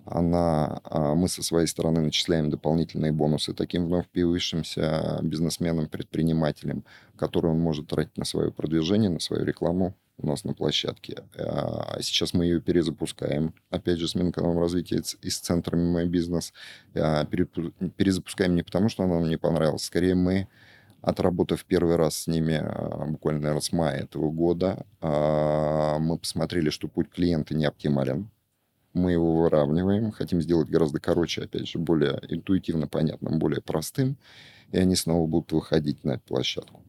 Она, 0.04 0.80
а, 0.84 1.14
мы 1.14 1.28
со 1.28 1.42
своей 1.42 1.66
стороны 1.66 2.00
начисляем 2.00 2.48
дополнительные 2.48 3.12
бонусы 3.12 3.52
таким 3.52 3.86
вновь 3.86 4.08
появившимся 4.08 5.18
бизнесменам, 5.22 5.88
предпринимателям, 5.88 6.84
которые 7.16 7.52
он 7.52 7.60
может 7.60 7.88
тратить 7.88 8.16
на 8.16 8.24
свое 8.24 8.52
продвижение, 8.52 9.10
на 9.10 9.20
свою 9.20 9.44
рекламу 9.44 9.94
у 10.18 10.26
нас 10.26 10.44
на 10.44 10.54
площадке. 10.54 11.24
А 11.36 11.98
сейчас 12.00 12.32
мы 12.32 12.44
ее 12.46 12.60
перезапускаем, 12.60 13.52
опять 13.68 13.98
же, 13.98 14.08
с 14.08 14.14
Минэкономразвития 14.14 15.02
и 15.20 15.28
с 15.28 15.38
центрами 15.38 15.84
«Мой 15.90 16.06
бизнес». 16.06 16.54
Перезапускаем 16.94 18.54
не 18.54 18.62
потому, 18.62 18.88
что 18.88 19.02
она 19.02 19.18
нам 19.18 19.28
не 19.28 19.36
понравилась, 19.36 19.84
скорее 19.84 20.14
мы 20.14 20.48
Отработав 21.06 21.64
первый 21.64 21.94
раз 21.94 22.16
с 22.16 22.26
ними 22.26 22.54
а, 22.60 23.06
буквально, 23.06 23.42
наверное, 23.42 23.60
с 23.60 23.70
мая 23.70 24.00
этого 24.00 24.28
года, 24.28 24.84
а, 25.00 26.00
мы 26.00 26.18
посмотрели, 26.18 26.68
что 26.68 26.88
путь 26.88 27.10
клиента 27.10 27.54
не 27.54 27.64
оптимален. 27.64 28.28
Мы 28.92 29.12
его 29.12 29.36
выравниваем, 29.40 30.10
хотим 30.10 30.42
сделать 30.42 30.68
гораздо 30.68 30.98
короче, 30.98 31.44
опять 31.44 31.68
же, 31.68 31.78
более 31.78 32.20
интуитивно 32.28 32.88
понятным, 32.88 33.38
более 33.38 33.62
простым, 33.62 34.16
и 34.72 34.78
они 34.78 34.96
снова 34.96 35.28
будут 35.28 35.52
выходить 35.52 36.02
на 36.02 36.14
эту 36.14 36.22
площадку. 36.24 36.82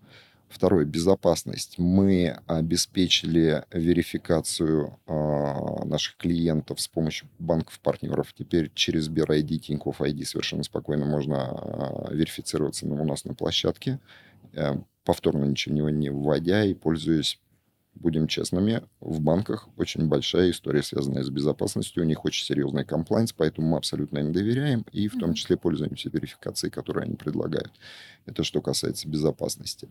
Второе, 0.50 0.86
безопасность. 0.86 1.78
Мы 1.78 2.40
обеспечили 2.48 3.66
верификацию 3.72 4.98
э, 5.06 5.86
наших 5.86 6.16
клиентов 6.16 6.80
с 6.80 6.88
помощью 6.88 7.28
банков-партнеров. 7.38 8.34
Теперь 8.34 8.72
через 8.74 9.10
BRID, 9.10 9.58
Тинькофф 9.58 10.02
ID 10.02 10.24
совершенно 10.24 10.64
спокойно 10.64 11.06
можно 11.06 12.08
э, 12.10 12.16
верифицироваться 12.16 12.86
у 12.86 13.04
нас 13.04 13.26
на 13.26 13.34
площадке, 13.34 14.00
э, 14.54 14.76
повторно 15.04 15.44
ничего 15.44 15.90
не 15.90 16.10
вводя 16.10 16.64
и 16.64 16.74
пользуясь 16.74 17.40
будем 18.00 18.28
честными, 18.28 18.84
в 19.00 19.20
банках 19.20 19.68
очень 19.78 20.08
большая 20.08 20.52
история, 20.52 20.84
связанная 20.84 21.24
с 21.24 21.30
безопасностью. 21.30 22.04
У 22.04 22.06
них 22.06 22.26
очень 22.26 22.46
серьезный 22.46 22.86
комплайнс, 22.86 23.34
поэтому 23.34 23.68
мы 23.70 23.78
абсолютно 23.78 24.20
им 24.20 24.32
доверяем 24.32 24.86
и 24.92 25.08
в 25.08 25.18
том 25.18 25.34
числе 25.34 25.58
пользуемся 25.58 26.10
верификацией, 26.10 26.72
которую 26.72 27.04
они 27.04 27.16
предлагают. 27.16 27.72
Это 28.26 28.44
что 28.44 28.62
касается 28.62 29.08
безопасности. 29.08 29.90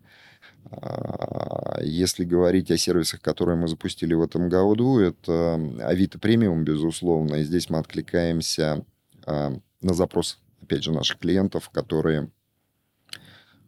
А, 0.71 1.81
если 1.83 2.25
говорить 2.25 2.71
о 2.71 2.77
сервисах, 2.77 3.21
которые 3.21 3.57
мы 3.57 3.69
запустили 3.69 4.15
в 4.15 4.23
этом 4.23 4.49
году, 4.49 4.99
это 4.99 5.55
Авито 5.81 6.19
премиум, 6.19 6.65
безусловно. 6.65 7.37
И 7.37 7.45
здесь 7.45 7.71
мы 7.71 7.79
откликаемся 7.79 8.85
а, 9.25 9.53
на 9.81 9.95
запрос, 9.95 10.39
опять 10.63 10.83
же, 10.83 10.93
наших 10.93 11.19
клиентов, 11.19 11.71
которые 11.71 12.31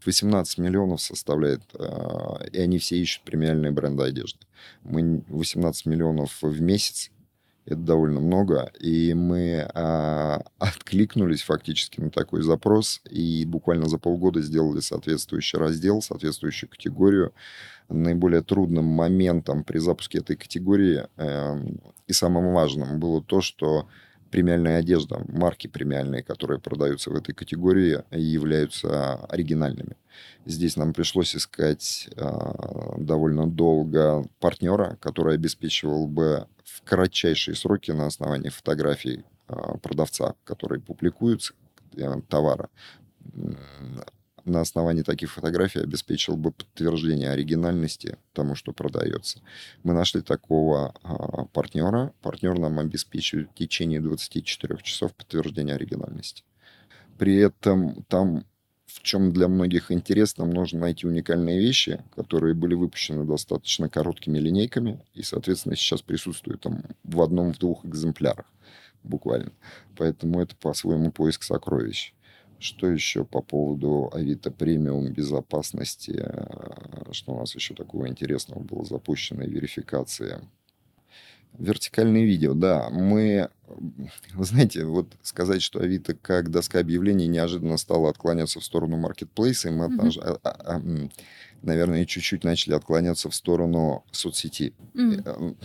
18 0.05 0.59
миллионов 0.59 1.01
составляет, 1.01 1.63
а, 1.75 2.43
и 2.53 2.59
они 2.59 2.79
все 2.79 2.97
ищут 2.97 3.25
премиальные 3.25 3.73
бренды 3.73 4.05
одежды. 4.05 4.41
Мы 4.83 5.23
18 5.29 5.87
миллионов 5.87 6.43
в 6.43 6.61
месяц, 6.61 7.11
это 7.69 7.81
довольно 7.81 8.21
много, 8.21 8.73
и 8.81 9.13
мы 9.13 9.69
а, 9.75 10.43
откликнулись 10.59 11.43
фактически 11.43 12.01
на 12.01 12.11
такой 12.11 12.43
запрос, 12.43 13.03
и 13.11 13.45
буквально 13.45 13.89
за 13.89 13.99
полгода 13.99 14.41
сделали 14.41 14.81
соответствующий 14.81 15.59
раздел, 15.59 16.01
соответствующую 16.01 16.71
категорию. 16.71 17.35
Наиболее 17.91 18.43
трудным 18.43 18.85
моментом 18.85 19.65
при 19.65 19.79
запуске 19.79 20.19
этой 20.19 20.37
категории 20.37 21.07
э, 21.17 21.57
и 22.07 22.13
самым 22.13 22.53
важным 22.53 23.01
было 23.01 23.23
то, 23.23 23.41
что 23.41 23.89
премиальная 24.31 24.79
одежда, 24.79 25.25
марки 25.29 25.67
премиальные, 25.67 26.23
которые 26.23 26.61
продаются 26.61 27.11
в 27.11 27.15
этой 27.15 27.35
категории, 27.35 28.03
являются 28.11 29.15
оригинальными. 29.27 29.97
Здесь 30.45 30.77
нам 30.77 30.93
пришлось 30.93 31.37
искать 31.37 32.09
э, 32.17 32.95
довольно 32.99 33.47
долго 33.47 34.25
партнера, 34.41 34.97
который 35.01 35.35
обеспечивал 35.35 36.07
бы 36.07 36.47
в 36.65 36.83
кратчайшие 36.83 37.55
сроки 37.55 37.91
на 37.91 38.07
основании 38.07 38.49
фотографий 38.49 39.25
э, 39.49 39.55
продавца, 39.83 40.35
которые 40.45 40.81
публикуются, 40.81 41.55
э, 41.97 42.21
товара, 42.29 42.69
на 44.49 44.61
основании 44.61 45.03
таких 45.03 45.31
фотографий 45.33 45.81
обеспечил 45.81 46.37
бы 46.37 46.53
подтверждение 46.53 47.31
оригинальности 47.31 48.19
тому, 48.33 48.55
что 48.55 48.73
продается. 48.73 49.41
Мы 49.83 49.95
нашли 49.95 50.21
такого 50.21 50.95
а, 51.03 51.45
партнера. 51.47 52.13
Партнер 52.23 52.59
нам 52.59 52.79
обеспечивает 52.79 53.51
в 53.51 53.55
течение 53.55 54.01
24 54.01 54.79
часов 54.83 55.15
подтверждение 55.15 55.75
оригинальности. 55.75 56.45
При 57.19 57.37
этом 57.37 58.05
там 58.09 58.45
в 58.87 59.03
чем 59.03 59.33
для 59.33 59.49
многих 59.49 59.93
интересно, 59.93 60.47
нужно 60.47 60.81
найти 60.81 61.07
уникальные 61.07 61.61
вещи, 61.61 62.03
которые 62.17 62.55
были 62.55 62.75
выпущены 62.75 63.25
достаточно 63.25 63.89
короткими 63.89 64.39
линейками 64.39 65.05
и, 65.15 65.23
соответственно, 65.23 65.77
сейчас 65.77 66.01
присутствуют 66.01 66.63
там 66.63 66.83
в 67.05 67.21
одном-двух 67.21 67.85
экземплярах 67.85 68.47
буквально. 69.03 69.53
Поэтому 69.97 70.41
это 70.41 70.57
по-своему 70.57 71.13
поиск 71.13 71.43
сокровищ. 71.43 72.15
Что 72.59 72.89
еще 72.89 73.25
по 73.25 73.41
поводу 73.41 74.11
Авито 74.13 74.51
премиум 74.51 75.13
безопасности? 75.13 76.21
Э, 76.25 77.13
что 77.13 77.33
у 77.33 77.39
нас 77.39 77.55
еще 77.55 77.75
такого 77.75 78.09
интересного 78.09 78.61
было 78.61 78.85
запущено? 78.85 79.45
Верификация. 79.45 80.43
Вертикальные 81.57 82.25
видео, 82.25 82.55
да. 82.55 82.91
Мы, 82.91 83.49
вы 84.35 84.45
знаете, 84.45 84.85
вот 84.85 85.13
сказать, 85.23 85.63
что 85.63 85.81
Авито 85.81 86.15
как 86.15 86.51
доска 86.51 86.81
объявлений 86.81 87.29
неожиданно 87.29 87.77
стала 87.77 88.11
отклоняться 88.11 88.59
в 88.59 88.65
сторону 88.65 88.97
маркетплейса, 88.97 89.69
и 89.69 89.73
мы, 89.73 89.87
mm-hmm. 89.87 90.41
а, 90.43 90.51
а, 90.51 90.77
а, 90.77 90.83
наверное, 91.63 92.05
чуть-чуть 92.07 92.45
начали 92.45 92.75
отклоняться 92.75 93.31
в 93.31 93.35
сторону 93.35 94.05
соцсети. 94.11 94.75
Mm-hmm. 94.95 95.57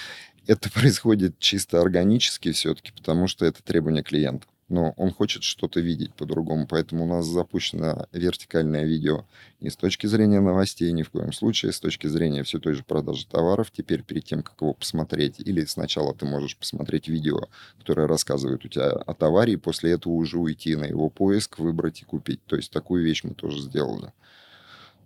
Это 0.46 0.70
происходит 0.70 1.38
чисто 1.38 1.80
органически 1.80 2.52
все-таки, 2.52 2.92
потому 2.92 3.28
что 3.28 3.46
это 3.46 3.62
требование 3.62 4.02
клиента 4.02 4.46
но 4.72 4.94
он 4.96 5.12
хочет 5.12 5.42
что-то 5.44 5.80
видеть 5.80 6.14
по-другому. 6.14 6.66
Поэтому 6.66 7.04
у 7.04 7.06
нас 7.06 7.26
запущено 7.26 8.06
вертикальное 8.10 8.84
видео 8.84 9.24
не 9.60 9.70
с 9.70 9.76
точки 9.76 10.06
зрения 10.06 10.40
новостей, 10.40 10.90
ни 10.92 11.02
в 11.02 11.10
коем 11.10 11.32
случае, 11.32 11.72
с 11.72 11.78
точки 11.78 12.06
зрения 12.06 12.42
все 12.42 12.58
той 12.58 12.72
же 12.72 12.82
продажи 12.82 13.26
товаров. 13.26 13.70
Теперь 13.70 14.02
перед 14.02 14.24
тем, 14.24 14.42
как 14.42 14.60
его 14.60 14.72
посмотреть, 14.72 15.38
или 15.38 15.64
сначала 15.66 16.14
ты 16.14 16.24
можешь 16.24 16.56
посмотреть 16.56 17.08
видео, 17.08 17.48
которое 17.78 18.08
рассказывает 18.08 18.64
у 18.64 18.68
тебя 18.68 18.90
о 18.90 19.14
товаре, 19.14 19.52
и 19.52 19.56
после 19.56 19.92
этого 19.92 20.14
уже 20.14 20.38
уйти 20.38 20.74
на 20.74 20.84
его 20.84 21.10
поиск, 21.10 21.58
выбрать 21.58 22.00
и 22.00 22.04
купить. 22.04 22.40
То 22.46 22.56
есть 22.56 22.72
такую 22.72 23.04
вещь 23.04 23.24
мы 23.24 23.34
тоже 23.34 23.60
сделали. 23.60 24.12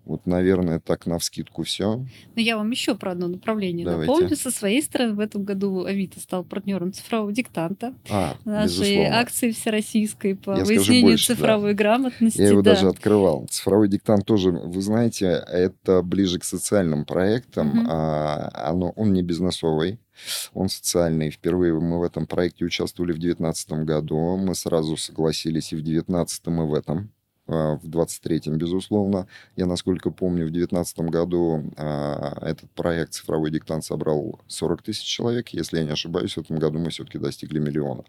Вот, 0.06 0.24
наверное, 0.24 0.78
так 0.78 1.04
на 1.06 1.18
вскидку 1.18 1.64
все. 1.64 1.96
Но 2.36 2.40
я 2.40 2.56
вам 2.56 2.70
еще 2.70 2.94
про 2.94 3.10
одно 3.10 3.26
направление 3.26 3.84
Давайте. 3.84 4.12
напомню. 4.12 4.36
Со 4.36 4.52
своей 4.52 4.80
стороны, 4.80 5.14
в 5.14 5.20
этом 5.20 5.42
году 5.42 5.84
Авито 5.84 6.20
стал 6.20 6.44
партнером 6.44 6.92
цифрового 6.92 7.32
диктанта. 7.32 7.92
А, 8.08 8.36
Нашей 8.44 8.66
безусловно. 8.66 9.18
акции 9.18 9.50
всероссийской 9.50 10.36
по 10.36 10.56
Я 10.56 10.64
выяснению 10.64 11.10
больше, 11.12 11.28
да. 11.28 11.34
цифровой 11.34 11.74
грамотности. 11.74 12.40
Я 12.40 12.48
его 12.50 12.62
да. 12.62 12.74
даже 12.74 12.88
открывал. 12.88 13.48
Цифровой 13.50 13.88
диктант 13.88 14.24
тоже, 14.24 14.52
вы 14.52 14.80
знаете, 14.80 15.26
это 15.26 16.02
ближе 16.02 16.38
к 16.38 16.44
социальным 16.44 17.04
проектам. 17.04 17.68
Мгм. 17.68 17.86
А, 17.90 18.50
оно, 18.54 18.90
он 18.90 19.12
не 19.12 19.22
бизнесовый, 19.22 19.98
он 20.54 20.68
социальный. 20.68 21.30
Впервые 21.32 21.74
мы 21.74 21.98
в 21.98 22.04
этом 22.04 22.28
проекте 22.28 22.64
участвовали 22.64 23.10
в 23.10 23.18
2019 23.18 23.84
году. 23.84 24.36
Мы 24.36 24.54
сразу 24.54 24.96
согласились 24.96 25.72
и 25.72 25.76
в 25.76 25.82
2019, 25.82 26.46
и 26.46 26.50
в 26.50 26.74
этом. 26.74 27.10
А, 27.48 27.76
В 27.76 27.88
23-м, 27.88 28.56
безусловно. 28.56 29.26
Я, 29.56 29.66
насколько 29.66 30.10
помню, 30.10 30.46
в 30.46 30.50
2019 30.50 30.98
году 31.00 31.62
а, 31.76 32.38
этот 32.42 32.70
проект 32.72 33.14
«Цифровой 33.14 33.50
диктант» 33.50 33.84
собрал 33.84 34.40
40 34.48 34.82
тысяч 34.82 35.04
человек. 35.04 35.48
Если 35.50 35.78
я 35.78 35.84
не 35.84 35.92
ошибаюсь, 35.92 36.34
в 36.34 36.40
этом 36.40 36.58
году 36.58 36.78
мы 36.78 36.90
все-таки 36.90 37.18
достигли 37.18 37.58
миллиона. 37.58 38.04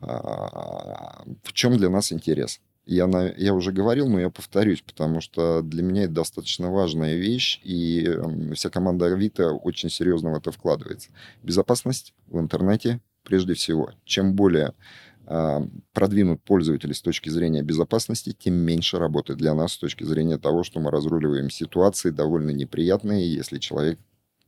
А, 0.00 1.24
В 1.42 1.52
чем 1.52 1.76
для 1.76 1.88
нас 1.88 2.12
интерес? 2.12 2.60
Я, 2.86 3.06
на, 3.06 3.32
я 3.38 3.54
уже 3.54 3.72
говорил, 3.72 4.08
но 4.10 4.20
я 4.20 4.28
повторюсь, 4.28 4.82
потому 4.82 5.22
что 5.22 5.62
для 5.62 5.82
меня 5.82 6.04
это 6.04 6.12
достаточно 6.12 6.70
важная 6.70 7.16
вещь, 7.16 7.60
и 7.64 8.06
вся 8.54 8.68
команда 8.68 9.06
Авито 9.06 9.52
очень 9.52 9.88
серьезно 9.88 10.32
в 10.32 10.36
это 10.36 10.52
вкладывается. 10.52 11.08
Безопасность 11.42 12.12
в 12.26 12.38
интернете 12.38 13.00
прежде 13.22 13.54
всего. 13.54 13.90
Чем 14.04 14.34
более 14.34 14.74
продвинут 15.92 16.42
пользователи 16.42 16.92
с 16.92 17.00
точки 17.00 17.28
зрения 17.28 17.62
безопасности, 17.62 18.36
тем 18.38 18.54
меньше 18.54 18.98
работы 18.98 19.34
для 19.34 19.54
нас 19.54 19.72
с 19.72 19.78
точки 19.78 20.04
зрения 20.04 20.38
того, 20.38 20.62
что 20.62 20.80
мы 20.80 20.90
разруливаем 20.90 21.50
ситуации 21.50 22.10
довольно 22.10 22.50
неприятные, 22.50 23.32
если 23.32 23.58
человек, 23.58 23.98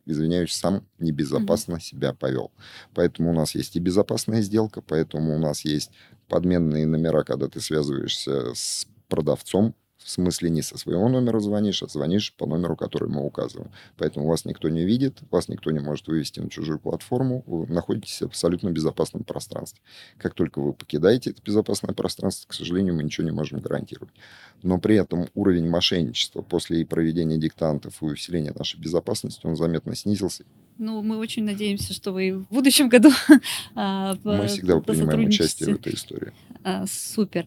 извиняюсь, 0.04 0.52
сам 0.52 0.84
небезопасно 0.98 1.80
себя 1.80 2.12
повел. 2.12 2.52
Поэтому 2.94 3.30
у 3.30 3.34
нас 3.34 3.54
есть 3.54 3.76
и 3.76 3.80
безопасная 3.80 4.42
сделка, 4.42 4.80
поэтому 4.80 5.34
у 5.34 5.38
нас 5.38 5.64
есть 5.64 5.90
подменные 6.28 6.86
номера, 6.86 7.24
когда 7.24 7.48
ты 7.48 7.60
связываешься 7.60 8.54
с 8.54 8.86
продавцом, 9.08 9.74
в 9.98 10.10
смысле 10.10 10.50
не 10.50 10.62
со 10.62 10.78
своего 10.78 11.08
номера 11.08 11.40
звонишь, 11.40 11.82
а 11.82 11.88
звонишь 11.88 12.34
по 12.34 12.46
номеру, 12.46 12.76
который 12.76 13.08
мы 13.08 13.24
указываем. 13.24 13.70
Поэтому 13.96 14.26
вас 14.26 14.44
никто 14.44 14.68
не 14.68 14.84
видит, 14.84 15.18
вас 15.30 15.48
никто 15.48 15.70
не 15.70 15.80
может 15.80 16.06
вывести 16.06 16.40
на 16.40 16.50
чужую 16.50 16.78
платформу, 16.78 17.42
вы 17.46 17.66
находитесь 17.66 18.20
в 18.20 18.26
абсолютно 18.26 18.70
безопасном 18.70 19.24
пространстве. 19.24 19.80
Как 20.18 20.34
только 20.34 20.60
вы 20.60 20.72
покидаете 20.72 21.30
это 21.30 21.42
безопасное 21.42 21.94
пространство, 21.94 22.48
к 22.48 22.54
сожалению, 22.54 22.94
мы 22.94 23.02
ничего 23.02 23.26
не 23.26 23.32
можем 23.32 23.60
гарантировать. 23.60 24.14
Но 24.62 24.78
при 24.78 24.96
этом 24.96 25.28
уровень 25.34 25.68
мошенничества 25.68 26.42
после 26.42 26.84
проведения 26.84 27.38
диктантов 27.38 28.02
и 28.02 28.06
усиления 28.06 28.52
нашей 28.52 28.78
безопасности, 28.80 29.46
он 29.46 29.56
заметно 29.56 29.94
снизился. 29.94 30.44
Ну, 30.78 31.02
мы 31.02 31.16
очень 31.16 31.44
надеемся, 31.44 31.94
что 31.94 32.12
вы 32.12 32.38
в 32.38 32.48
будущем 32.48 32.88
году 32.88 33.10
а, 33.74 34.16
Мы 34.24 34.46
всегда 34.46 34.80
принимаем 34.80 35.26
участие 35.26 35.74
в 35.74 35.78
этой 35.78 35.94
истории. 35.94 36.32
А, 36.68 36.84
Супер. 36.86 37.46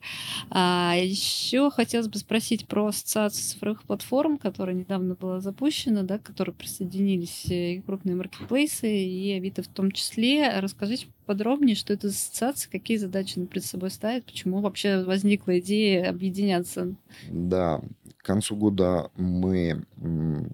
А 0.50 0.96
еще 0.98 1.70
хотелось 1.70 2.08
бы 2.08 2.18
спросить 2.18 2.66
про 2.68 2.88
ассоциацию 2.88 3.44
цифровых 3.44 3.84
платформ, 3.84 4.38
которая 4.38 4.76
недавно 4.76 5.14
была 5.14 5.42
запущена, 5.42 6.04
да, 6.04 6.18
к 6.18 6.24
которой 6.24 6.52
присоединились 6.52 7.46
э, 7.52 7.74
и 7.74 7.82
крупные 7.82 8.16
маркетплейсы, 8.16 8.90
и 8.90 9.34
Авито 9.34 9.62
в 9.62 9.68
том 9.68 9.92
числе. 9.92 10.60
Расскажите 10.60 11.08
подробнее, 11.26 11.76
что 11.76 11.92
это 11.92 12.08
за 12.08 12.16
ассоциация, 12.16 12.72
какие 12.72 12.96
задачи 12.98 13.38
она 13.38 13.46
перед 13.46 13.66
собой 13.66 13.92
ставит, 13.92 14.26
почему 14.26 14.62
вообще 14.62 15.04
возникла 15.04 15.60
идея 15.60 16.10
объединяться. 16.10 16.96
Да, 17.30 17.82
к 18.18 18.26
концу 18.26 18.56
года 18.56 19.12
мы, 19.18 19.86
э, 19.98 20.46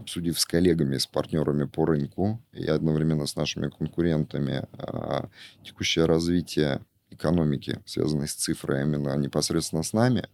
обсудив 0.00 0.38
с 0.38 0.44
коллегами, 0.46 0.98
с 0.98 1.06
партнерами 1.06 1.64
по 1.64 1.86
рынку 1.86 2.40
и 2.52 2.66
одновременно 2.66 3.26
с 3.26 3.36
нашими 3.36 3.68
конкурентами 3.68 4.66
а, 4.72 5.28
текущее 5.62 6.06
развитие 6.06 6.80
экономики, 7.10 7.80
связанной 7.86 8.28
с 8.28 8.34
цифрой, 8.34 8.80
а 8.80 8.82
именно 8.82 9.16
непосредственно 9.16 9.82
с 9.82 9.92
нами, 9.92 10.28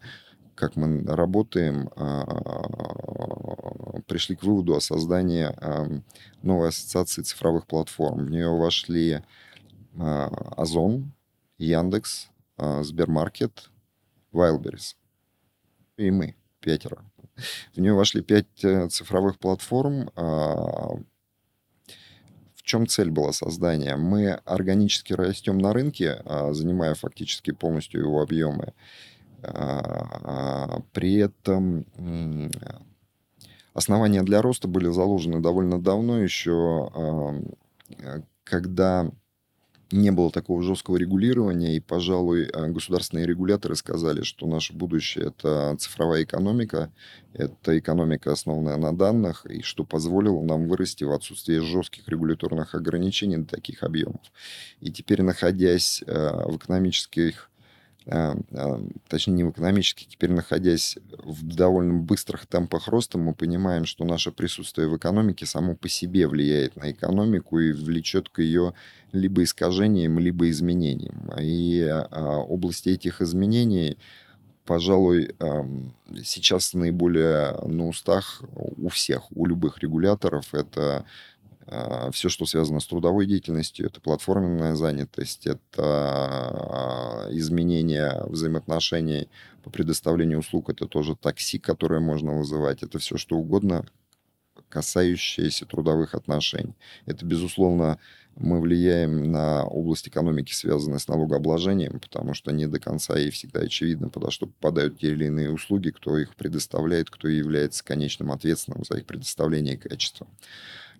как 0.54 0.76
мы 0.76 1.02
работаем, 1.04 1.90
а, 1.96 2.24
пришли 4.06 4.36
к 4.36 4.42
выводу 4.42 4.74
о 4.74 4.80
создании 4.80 5.48
новой 6.44 6.68
ассоциации 6.68 7.22
цифровых 7.22 7.66
платформ. 7.66 8.26
В 8.26 8.30
нее 8.30 8.48
вошли 8.48 9.22
Озон, 9.98 11.12
Яндекс, 11.58 12.28
Сбермаркет, 12.56 13.70
Wildberries 14.32 14.94
и 15.96 16.10
мы, 16.10 16.36
пятеро. 16.60 17.04
В 17.74 17.78
нее 17.78 17.92
вошли 17.92 18.22
пять 18.22 18.64
э, 18.64 18.88
цифровых 18.88 19.38
платформ. 19.38 20.10
А, 20.16 20.96
В 22.54 22.62
чем 22.62 22.86
цель 22.86 23.10
была 23.10 23.32
создания? 23.32 23.96
Мы 23.96 24.32
органически 24.44 25.12
растем 25.12 25.58
на 25.58 25.72
рынке, 25.72 26.22
а, 26.24 26.52
занимая 26.52 26.94
фактически 26.94 27.52
полностью 27.52 28.00
его 28.00 28.22
объемы. 28.22 28.72
А, 29.42 30.80
При 30.92 31.16
этом 31.16 31.86
основания 33.74 34.22
для 34.22 34.40
роста 34.42 34.68
были 34.68 34.88
заложены 34.90 35.40
довольно 35.40 35.80
давно 35.80 36.18
еще, 36.18 36.90
э, 36.94 38.20
когда 38.42 39.10
не 39.92 40.10
было 40.10 40.30
такого 40.30 40.62
жесткого 40.62 40.96
регулирования, 40.96 41.76
и, 41.76 41.80
пожалуй, 41.80 42.44
э, 42.44 42.68
государственные 42.68 43.26
регуляторы 43.26 43.76
сказали, 43.76 44.22
что 44.22 44.46
наше 44.46 44.72
будущее– 44.72 45.26
это 45.26 45.76
цифровая 45.78 46.24
экономика, 46.24 46.92
это 47.32 47.78
экономика, 47.78 48.32
основанная 48.32 48.76
на 48.76 48.96
данных, 48.96 49.46
и 49.46 49.62
что 49.62 49.84
позволило 49.84 50.42
нам 50.42 50.66
вырасти 50.68 51.04
в 51.04 51.12
отсутствие 51.12 51.62
жестких 51.62 52.08
регуляторных 52.08 52.74
ограничений 52.74 53.36
до 53.38 53.46
таких 53.46 53.82
объемов. 53.82 54.20
И 54.80 54.90
теперь, 54.90 55.22
находясь 55.22 56.02
э, 56.06 56.12
в 56.46 56.56
экономических 56.56 57.50
точнее, 58.06 59.34
не 59.34 59.44
в 59.44 59.50
экономических, 59.50 60.06
теперь 60.06 60.30
находясь 60.30 60.96
в 61.18 61.44
довольно 61.44 61.94
быстрых 61.94 62.46
темпах 62.46 62.86
роста, 62.88 63.18
мы 63.18 63.34
понимаем, 63.34 63.84
что 63.84 64.04
наше 64.04 64.30
присутствие 64.30 64.88
в 64.88 64.96
экономике 64.96 65.44
само 65.44 65.74
по 65.74 65.88
себе 65.88 66.28
влияет 66.28 66.76
на 66.76 66.92
экономику 66.92 67.58
и 67.58 67.72
влечет 67.72 68.28
к 68.28 68.40
ее 68.40 68.74
либо 69.12 69.42
искажениям, 69.42 70.18
либо 70.20 70.48
изменениям. 70.50 71.30
И 71.40 71.80
а, 71.82 72.38
области 72.38 72.90
этих 72.90 73.20
изменений, 73.20 73.98
пожалуй, 74.64 75.34
ам, 75.40 75.92
сейчас 76.22 76.74
наиболее 76.74 77.56
на 77.66 77.88
устах 77.88 78.42
у 78.54 78.88
всех, 78.88 79.24
у 79.32 79.46
любых 79.46 79.78
регуляторов. 79.78 80.54
Это 80.54 81.04
все, 82.12 82.28
что 82.28 82.46
связано 82.46 82.80
с 82.80 82.86
трудовой 82.86 83.26
деятельностью, 83.26 83.86
это 83.86 84.00
платформенная 84.00 84.76
занятость, 84.76 85.46
это 85.46 85.60
а, 85.78 87.28
изменение 87.30 88.22
взаимоотношений 88.26 89.28
по 89.64 89.70
предоставлению 89.70 90.38
услуг, 90.38 90.70
это 90.70 90.86
тоже 90.86 91.16
такси, 91.16 91.58
которое 91.58 92.00
можно 92.00 92.38
вызывать, 92.38 92.82
это 92.82 92.98
все 92.98 93.16
что 93.16 93.36
угодно, 93.36 93.84
касающееся 94.68 95.66
трудовых 95.66 96.14
отношений. 96.14 96.74
Это, 97.04 97.24
безусловно, 97.24 97.98
мы 98.36 98.60
влияем 98.60 99.32
на 99.32 99.64
область 99.64 100.08
экономики, 100.08 100.52
связанную 100.52 101.00
с 101.00 101.08
налогообложением, 101.08 102.00
потому 102.00 102.34
что 102.34 102.52
не 102.52 102.66
до 102.66 102.78
конца 102.78 103.18
и 103.18 103.30
всегда 103.30 103.60
очевидно, 103.60 104.08
подо 104.08 104.30
что 104.30 104.46
попадают 104.46 104.98
те 104.98 105.12
или 105.12 105.26
иные 105.26 105.50
услуги, 105.50 105.90
кто 105.90 106.18
их 106.18 106.34
предоставляет, 106.36 107.10
кто 107.10 107.28
является 107.28 107.82
конечным 107.84 108.30
ответственным 108.30 108.84
за 108.84 108.98
их 108.98 109.06
предоставление 109.06 109.74
и 109.74 109.78
качество. 109.78 110.26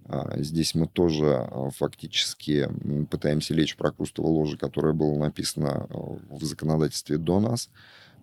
А, 0.08 0.40
Здесь 0.40 0.74
мы 0.74 0.86
тоже 0.86 1.26
а, 1.26 1.70
фактически 1.70 2.68
пытаемся 3.10 3.54
лечь 3.54 3.76
прокрустово 3.76 4.28
ложе, 4.28 4.56
которое 4.56 4.92
было 4.92 5.18
написано 5.18 5.86
а, 5.88 6.18
в 6.30 6.44
законодательстве 6.44 7.18
до 7.18 7.40
нас, 7.40 7.70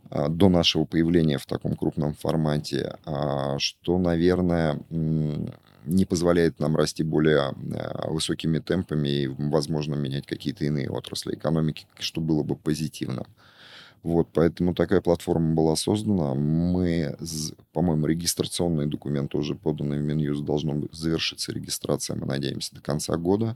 а, 0.09 0.29
до 0.29 0.49
нашего 0.49 0.85
появления 0.85 1.37
в 1.37 1.45
таком 1.45 1.75
крупном 1.75 2.13
формате, 2.13 2.97
что, 3.57 3.97
наверное, 3.97 4.79
не 4.89 6.05
позволяет 6.05 6.59
нам 6.59 6.75
расти 6.77 7.03
более 7.03 7.53
высокими 8.07 8.59
темпами 8.59 9.09
и, 9.09 9.27
возможно, 9.27 9.95
менять 9.95 10.25
какие-то 10.25 10.63
иные 10.65 10.89
отрасли 10.89 11.35
экономики, 11.35 11.85
что 11.99 12.21
было 12.21 12.43
бы 12.43 12.55
позитивно. 12.55 13.25
Вот, 14.03 14.27
поэтому 14.33 14.75
такая 14.75 14.99
платформа 14.99 15.55
была 15.55 15.77
создана. 15.77 16.35
Мы, 16.35 17.15
по-моему, 17.71 18.05
регистрационные 18.05 18.85
документы 18.87 19.37
уже 19.37 19.55
поданы 19.55 19.97
в 19.97 20.01
Минюст, 20.01 20.43
должно 20.43 20.83
завершиться 20.91 21.53
регистрация, 21.53 22.17
мы 22.17 22.25
надеемся, 22.25 22.75
до 22.75 22.81
конца 22.81 23.15
года. 23.15 23.55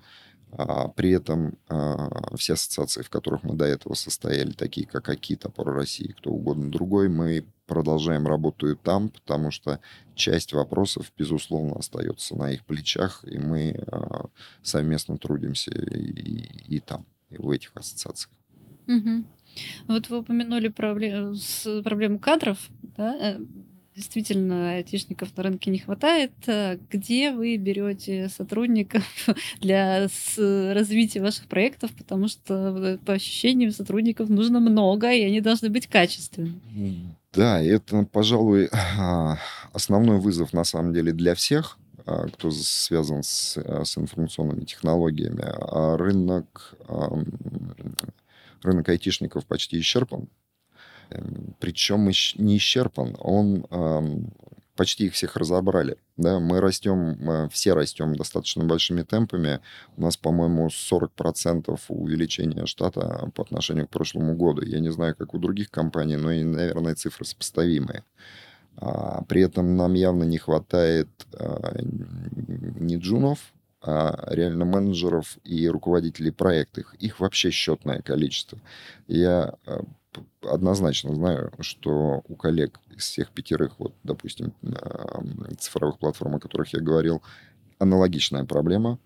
А, 0.54 0.88
При 0.88 1.12
этом 1.12 1.58
а, 1.68 2.34
все 2.38 2.54
ассоциации, 2.54 3.02
в 3.02 3.10
которых 3.10 3.44
мы 3.44 3.56
до 3.56 3.66
этого 3.66 3.94
состояли, 3.94 4.52
такие 4.52 4.88
как 4.88 5.10
Акита, 5.10 5.50
Про 5.50 5.74
России, 5.74 6.16
кто 6.18 6.32
угодно 6.32 6.72
другой, 6.72 7.10
мы 7.10 7.46
продолжаем 7.66 8.26
работу 8.26 8.72
и 8.72 8.76
там, 8.76 9.10
потому 9.10 9.52
что 9.52 9.82
часть 10.16 10.54
вопросов, 10.54 11.12
безусловно, 11.18 11.76
остается 11.76 12.38
на 12.38 12.52
их 12.52 12.64
плечах, 12.66 13.26
и 13.26 13.38
мы 13.38 13.84
а, 13.88 14.28
совместно 14.64 15.18
трудимся 15.18 15.72
и, 15.72 16.78
и- 16.78 16.80
там, 16.80 17.06
и 17.30 17.38
в 17.38 17.50
этих 17.50 17.72
ассоциациях. 17.76 18.32
Мгм. 18.88 19.28
Вот 19.88 20.10
вы 20.10 20.20
упомянули 20.20 20.70
пробле- 20.70 21.34
с- 21.36 21.82
проблему 21.84 22.20
кадров. 22.20 22.58
да, 22.98 23.16
э, 23.20 23.40
действительно 23.96 24.74
айтишников 24.76 25.36
на 25.36 25.44
рынке 25.44 25.72
не 25.72 25.80
хватает. 25.80 26.32
Э, 26.46 26.78
где 26.92 27.32
вы 27.32 27.58
берете 27.58 28.30
сотрудников 28.30 29.04
для 29.62 30.08
развития 30.38 31.22
ваших 31.22 31.48
проектов? 31.48 31.92
Потому 31.98 32.28
что 32.28 33.00
по 33.06 33.14
ощущениям 33.14 33.72
сотрудников 33.72 34.30
нужно 34.30 34.60
много, 34.60 35.12
и 35.12 35.24
они 35.24 35.42
должны 35.42 35.70
быть 35.70 35.88
качественными. 35.88 37.16
Да, 37.34 37.62
это, 37.62 38.04
пожалуй, 38.04 38.70
основной 39.74 40.20
вызов 40.20 40.54
на 40.54 40.64
самом 40.64 40.94
деле 40.94 41.12
для 41.12 41.36
всех, 41.36 41.78
а, 42.06 42.28
кто 42.30 42.52
связан 42.52 43.22
с, 43.22 43.58
а, 43.58 43.84
с 43.84 43.98
информационными 43.98 44.64
технологиями. 44.64 45.44
А 45.44 45.98
рынок, 45.98 46.76
рынок 48.64 48.90
айтишников 48.90 49.46
почти 49.46 49.80
исчерпан. 49.80 50.30
Причем 51.60 52.08
не 52.08 52.58
исчерпан, 52.58 53.16
он 53.20 53.66
почти 54.78 55.08
их 55.08 55.14
всех 55.14 55.36
разобрали. 55.36 55.98
Да, 56.16 56.40
мы 56.40 56.62
растем, 56.62 57.50
все 57.52 57.74
растем 57.74 58.16
достаточно 58.16 58.64
большими 58.64 59.02
темпами. 59.04 59.60
У 59.98 60.02
нас, 60.02 60.16
по-моему, 60.16 60.68
40% 60.68 61.80
увеличения 61.90 62.66
штата 62.66 63.30
по 63.36 63.44
отношению 63.44 63.88
к 63.88 63.90
прошлому 63.90 64.36
году. 64.36 64.62
Я 64.62 64.80
не 64.80 64.92
знаю, 64.92 65.16
как 65.16 65.34
у 65.34 65.40
других 65.40 65.70
компаний, 65.72 66.16
но, 66.16 66.30
наверное, 66.30 66.96
цифры 66.96 67.26
сопоставимые. 67.26 68.04
А, 68.78 69.24
при 69.24 69.42
этом 69.42 69.76
нам 69.76 69.96
явно 69.96 70.24
не 70.24 70.38
хватает 70.38 71.10
а, 71.34 71.76
не 71.82 72.98
джунов, 72.98 73.40
реально 73.84 74.66
менеджеров 74.66 75.38
и 75.44 75.68
руководителей 75.70 76.32
проектов. 76.32 76.94
Их 76.96 77.20
вообще 77.20 77.52
счетное 77.52 78.02
количество. 78.02 78.60
Я 79.08 79.56
а, 79.66 79.84
однозначно 80.42 81.14
знаю, 81.16 81.52
что 81.60 82.24
у 82.28 82.36
коллег 82.36 82.80
из 82.96 83.04
всех 83.04 83.32
пятерых, 83.32 83.80
вот, 83.80 83.94
допустим, 84.04 84.54
цифровых 85.60 86.00
платформ, 86.00 86.36
о 86.36 86.40
которых 86.40 86.74
я 86.74 86.80
говорил, 86.80 87.22
аналогичная 87.80 88.46
проблема. 88.46 89.00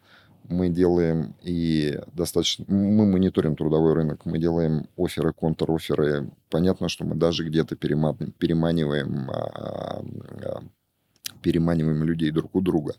Мы 0.50 0.70
делаем 0.70 1.36
и 1.42 2.00
достаточно... 2.14 2.66
Мы 2.68 3.06
мониторим 3.06 3.56
трудовой 3.56 3.94
рынок, 3.94 4.26
мы 4.26 4.38
делаем 4.38 4.88
оферы, 4.98 5.34
контр-оферы. 5.34 6.30
Понятно, 6.50 6.90
что 6.90 7.06
мы 7.06 7.16
даже 7.16 7.48
где-то 7.48 7.76
переманиваем, 7.76 9.30
а, 9.30 10.04
а, 10.44 10.64
переманиваем 11.42 12.04
людей 12.04 12.32
друг 12.32 12.56
у 12.56 12.62
друга. 12.62 12.96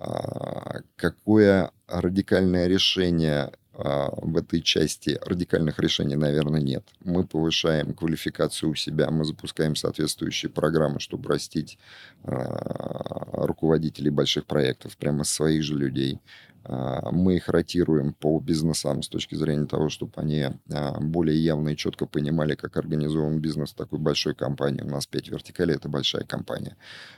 А, 0.00 0.80
какое 0.96 1.72
радикальное 1.86 2.66
решение 2.66 3.52
а, 3.74 4.08
в 4.16 4.34
этой 4.38 4.62
части 4.62 5.18
радикальных 5.26 5.78
решений, 5.78 6.16
наверное, 6.16 6.62
нет. 6.62 6.84
Мы 7.04 7.26
повышаем 7.26 7.92
квалификацию 7.92 8.70
у 8.70 8.74
себя, 8.74 9.10
мы 9.10 9.26
запускаем 9.26 9.76
соответствующие 9.76 10.50
программы, 10.50 11.00
чтобы 11.00 11.28
растить 11.28 11.78
а, 12.24 13.44
руководителей 13.46 14.08
больших 14.08 14.46
проектов 14.46 14.96
прямо 14.96 15.24
своих 15.24 15.62
же 15.64 15.76
людей. 15.76 16.18
А, 16.64 17.10
мы 17.10 17.36
их 17.36 17.48
ротируем 17.48 18.12
по 18.12 18.38
бизнесам 18.38 19.02
с 19.02 19.08
точки 19.08 19.34
зрения 19.34 19.66
того, 19.66 19.88
чтобы 19.88 20.12
они 20.16 20.48
а, 20.70 21.00
более 21.00 21.42
явно 21.42 21.70
и 21.70 21.76
четко 21.76 22.06
понимали, 22.06 22.54
как 22.54 22.76
организован 22.76 23.40
бизнес 23.40 23.72
такой 23.72 23.98
большой 23.98 24.34
компании. 24.34 24.82
У 24.82 24.88
нас 24.88 25.06
5 25.06 25.28
вертикалей, 25.28 25.74
это 25.74 25.88
большая 25.88 26.24
компания. 26.24 26.76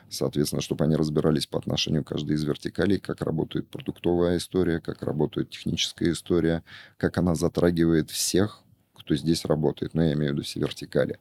Соответственно, 0.09 0.63
чтобы 0.63 0.85
они 0.85 0.95
разбирались 0.95 1.47
по 1.47 1.59
отношению 1.59 2.05
к 2.05 2.09
каждой 2.09 2.37
из 2.37 2.45
вертикалей, 2.45 2.99
как 2.99 3.23
работает 3.23 3.69
продуктовая 3.69 4.37
история, 4.37 4.81
как 4.81 5.03
работает 5.03 5.51
техническая 5.51 6.13
история, 6.13 6.63
как 6.97 7.19
она 7.19 7.35
затрагивает 7.35 8.11
всех, 8.11 8.63
кто 8.95 9.17
здесь 9.17 9.45
работает. 9.45 9.95
Но 9.95 10.05
я 10.05 10.13
имею 10.13 10.33
в 10.33 10.35
виду 10.35 10.43
все 10.43 10.61
вертикали. 10.61 11.19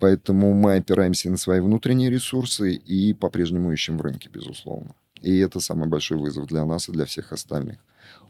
Поэтому 0.00 0.52
мы 0.54 0.76
опираемся 0.76 1.30
на 1.30 1.36
свои 1.36 1.60
внутренние 1.60 2.10
ресурсы 2.10 2.72
и 2.74 3.14
по-прежнему 3.14 3.72
ищем 3.72 3.98
в 3.98 4.00
рынке, 4.00 4.28
безусловно. 4.32 4.94
И 5.22 5.38
это 5.38 5.60
самый 5.60 5.88
большой 5.88 6.18
вызов 6.18 6.46
для 6.46 6.64
нас 6.64 6.88
и 6.88 6.92
для 6.92 7.04
всех 7.04 7.32
остальных. 7.32 7.78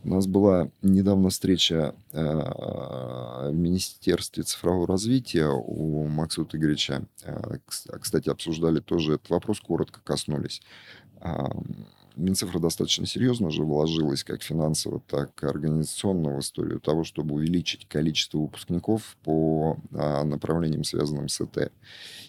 У 0.05 0.09
нас 0.09 0.27
была 0.27 0.71
недавно 0.83 1.31
встреча 1.31 1.95
э, 2.13 2.21
в 2.23 3.53
Министерстве 3.53 4.43
цифрового 4.43 4.87
развития 4.87 5.49
у 5.49 6.07
Максута 6.09 6.57
Игоревича. 6.57 7.07
Э, 7.25 7.59
кстати, 8.01 8.29
обсуждали 8.29 8.81
тоже 8.81 9.15
этот 9.15 9.31
вопрос, 9.31 9.61
коротко 9.61 10.01
коснулись. 10.03 10.61
Минцифра 12.17 12.59
достаточно 12.59 13.07
серьезно 13.07 13.51
же 13.51 13.63
вложилась 13.63 14.25
как 14.25 14.43
финансово, 14.43 15.01
так 15.01 15.43
и 15.43 15.47
организационно 15.47 16.37
в 16.37 16.41
историю 16.41 16.81
того, 16.81 17.05
чтобы 17.05 17.35
увеличить 17.35 17.89
количество 17.89 18.39
выпускников 18.39 19.17
по 19.25 19.79
а, 19.93 20.25
направлениям, 20.25 20.85
связанным 20.85 21.29
с 21.29 21.41
ЭТ. 21.41 21.73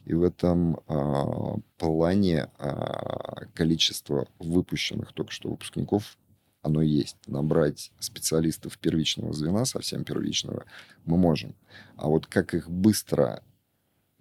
И 0.05 0.13
в 0.13 0.23
этом 0.23 0.79
а, 0.87 1.57
плане 1.77 2.49
а, 2.57 3.45
количество 3.53 4.27
выпущенных 4.39 5.13
только 5.13 5.31
что 5.31 5.49
выпускников 5.49 6.17
оно 6.61 6.81
есть. 6.81 7.17
Набрать 7.27 7.91
специалистов 7.99 8.77
первичного 8.77 9.33
звена, 9.33 9.65
совсем 9.65 10.03
первичного, 10.03 10.65
мы 11.05 11.17
можем. 11.17 11.55
А 11.97 12.07
вот 12.07 12.25
как 12.25 12.53
их 12.53 12.69
быстро 12.69 13.43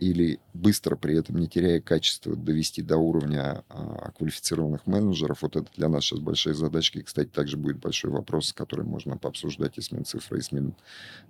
или 0.02 0.40
быстро 0.52 0.96
при 0.96 1.16
этом 1.16 1.36
не 1.36 1.46
теряя 1.46 1.80
качество 1.80 2.34
довести 2.34 2.82
до 2.82 2.96
уровня 2.96 3.64
а, 3.68 4.10
квалифицированных 4.10 4.86
менеджеров, 4.86 5.42
вот 5.42 5.54
это 5.54 5.68
для 5.76 5.88
нас 5.88 6.04
сейчас 6.04 6.18
большая 6.18 6.54
задачка. 6.54 6.98
И, 6.98 7.02
кстати, 7.02 7.28
также 7.28 7.56
будет 7.56 7.78
большой 7.78 8.10
вопрос, 8.10 8.52
который 8.52 8.84
можно 8.84 9.16
пообсуждать 9.16 9.78
и 9.78 9.80
с 9.80 9.92
Минцифрой, 9.92 10.40
и 10.40 10.42
с, 10.42 10.50
Мин, 10.50 10.74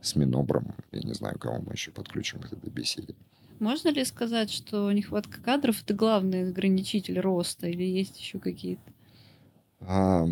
с 0.00 0.16
Минобром. 0.16 0.74
Я 0.90 1.00
не 1.00 1.12
знаю, 1.12 1.38
кого 1.38 1.60
мы 1.60 1.72
еще 1.72 1.90
подключим 1.90 2.40
к 2.40 2.50
этой 2.50 2.70
беседе. 2.70 3.14
Можно 3.58 3.90
ли 3.90 4.04
сказать, 4.06 4.50
что 4.50 4.90
нехватка 4.90 5.42
кадров 5.42 5.82
это 5.82 5.92
главный 5.92 6.48
ограничитель 6.48 7.20
роста, 7.20 7.68
или 7.68 7.84
есть 7.84 8.18
еще 8.18 8.38
какие-то? 8.38 8.92
А, 9.80 10.26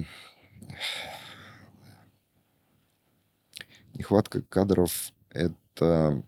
нехватка 3.93 4.41
кадров 4.41 5.13
это 5.29 6.23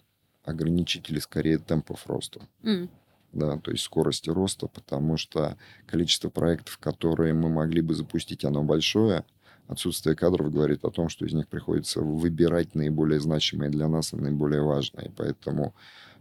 ограничители 0.45 1.19
скорее 1.19 1.59
темпов 1.59 2.07
роста. 2.07 2.41
Mm. 2.63 2.89
Да, 3.33 3.57
то 3.59 3.71
есть 3.71 3.83
скорости 3.85 4.29
роста, 4.29 4.67
потому 4.67 5.17
что 5.17 5.57
количество 5.87 6.29
проектов, 6.29 6.79
которые 6.79 7.33
мы 7.33 7.49
могли 7.49 7.81
бы 7.81 7.95
запустить, 7.95 8.45
оно 8.45 8.63
большое. 8.63 9.25
Отсутствие 9.69 10.15
кадров 10.15 10.53
говорит 10.53 10.85
о 10.85 10.91
том, 10.91 11.09
что 11.09 11.25
из 11.25 11.33
них 11.33 11.49
приходится 11.49 12.01
выбирать 12.01 12.75
наиболее 12.75 13.21
значимые 13.21 13.71
для 13.71 13.89
нас 13.89 14.13
и 14.13 14.17
наиболее 14.17 14.61
важные. 14.61 15.11
Поэтому 15.17 15.75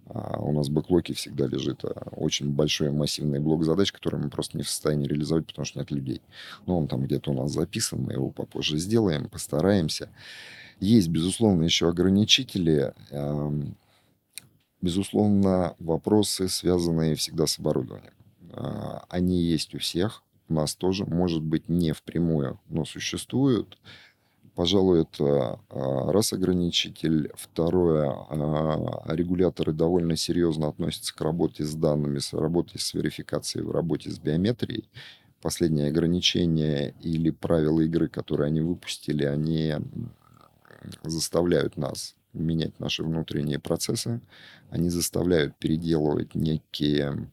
а, 0.07 0.39
у 0.39 0.53
нас 0.53 0.69
в 0.69 0.71
бэклоке 0.71 1.13
всегда 1.13 1.47
лежит 1.47 1.83
а, 1.83 2.09
очень 2.11 2.49
большой 2.49 2.91
массивный 2.91 3.39
блок 3.39 3.65
задач, 3.65 3.91
который 3.91 4.21
мы 4.21 4.29
просто 4.29 4.57
не 4.57 4.63
в 4.63 4.69
состоянии 4.69 5.07
реализовать, 5.07 5.47
потому 5.47 5.65
что 5.65 5.79
нет 5.79 5.91
людей. 5.91 6.21
Но 6.65 6.77
он 6.77 6.87
там 6.87 7.03
где-то 7.03 7.31
у 7.31 7.33
нас 7.33 7.51
записан, 7.51 8.03
мы 8.03 8.13
его 8.13 8.29
попозже 8.29 8.77
сделаем, 8.77 9.27
постараемся. 9.27 10.09
Есть, 10.79 11.09
безусловно, 11.09 11.63
еще 11.63 11.89
ограничители. 11.89 12.93
Безусловно, 14.81 15.75
вопросы, 15.77 16.49
связанные 16.49 17.15
всегда 17.15 17.45
с 17.45 17.59
оборудованием. 17.59 18.13
А, 18.51 19.05
они 19.09 19.39
есть 19.39 19.75
у 19.75 19.79
всех, 19.79 20.23
у 20.49 20.53
нас 20.53 20.75
тоже, 20.75 21.05
может 21.05 21.43
быть, 21.43 21.69
не 21.69 21.93
впрямую, 21.93 22.59
но 22.67 22.83
существуют. 22.83 23.77
Пожалуй, 24.55 25.03
это 25.03 25.59
а, 25.69 26.11
раз 26.11 26.33
ограничитель. 26.33 27.31
Второе, 27.35 28.09
а, 28.09 29.03
регуляторы 29.07 29.71
довольно 29.71 30.17
серьезно 30.17 30.67
относятся 30.67 31.15
к 31.15 31.21
работе 31.21 31.63
с 31.63 31.75
данными, 31.75 32.17
с 32.17 32.33
работе 32.33 32.79
с 32.79 32.93
верификацией, 32.95 33.63
в 33.63 33.71
работе 33.71 34.09
с 34.09 34.17
биометрией. 34.17 34.89
Последние 35.43 35.89
ограничения 35.89 36.95
или 37.01 37.29
правила 37.29 37.81
игры, 37.81 38.09
которые 38.09 38.47
они 38.47 38.61
выпустили, 38.61 39.25
они 39.25 39.75
заставляют 41.03 41.77
нас 41.77 42.15
менять 42.33 42.79
наши 42.79 43.03
внутренние 43.03 43.59
процессы, 43.59 44.21
они 44.69 44.89
заставляют 44.89 45.55
переделывать 45.57 46.35
некие, 46.35 47.29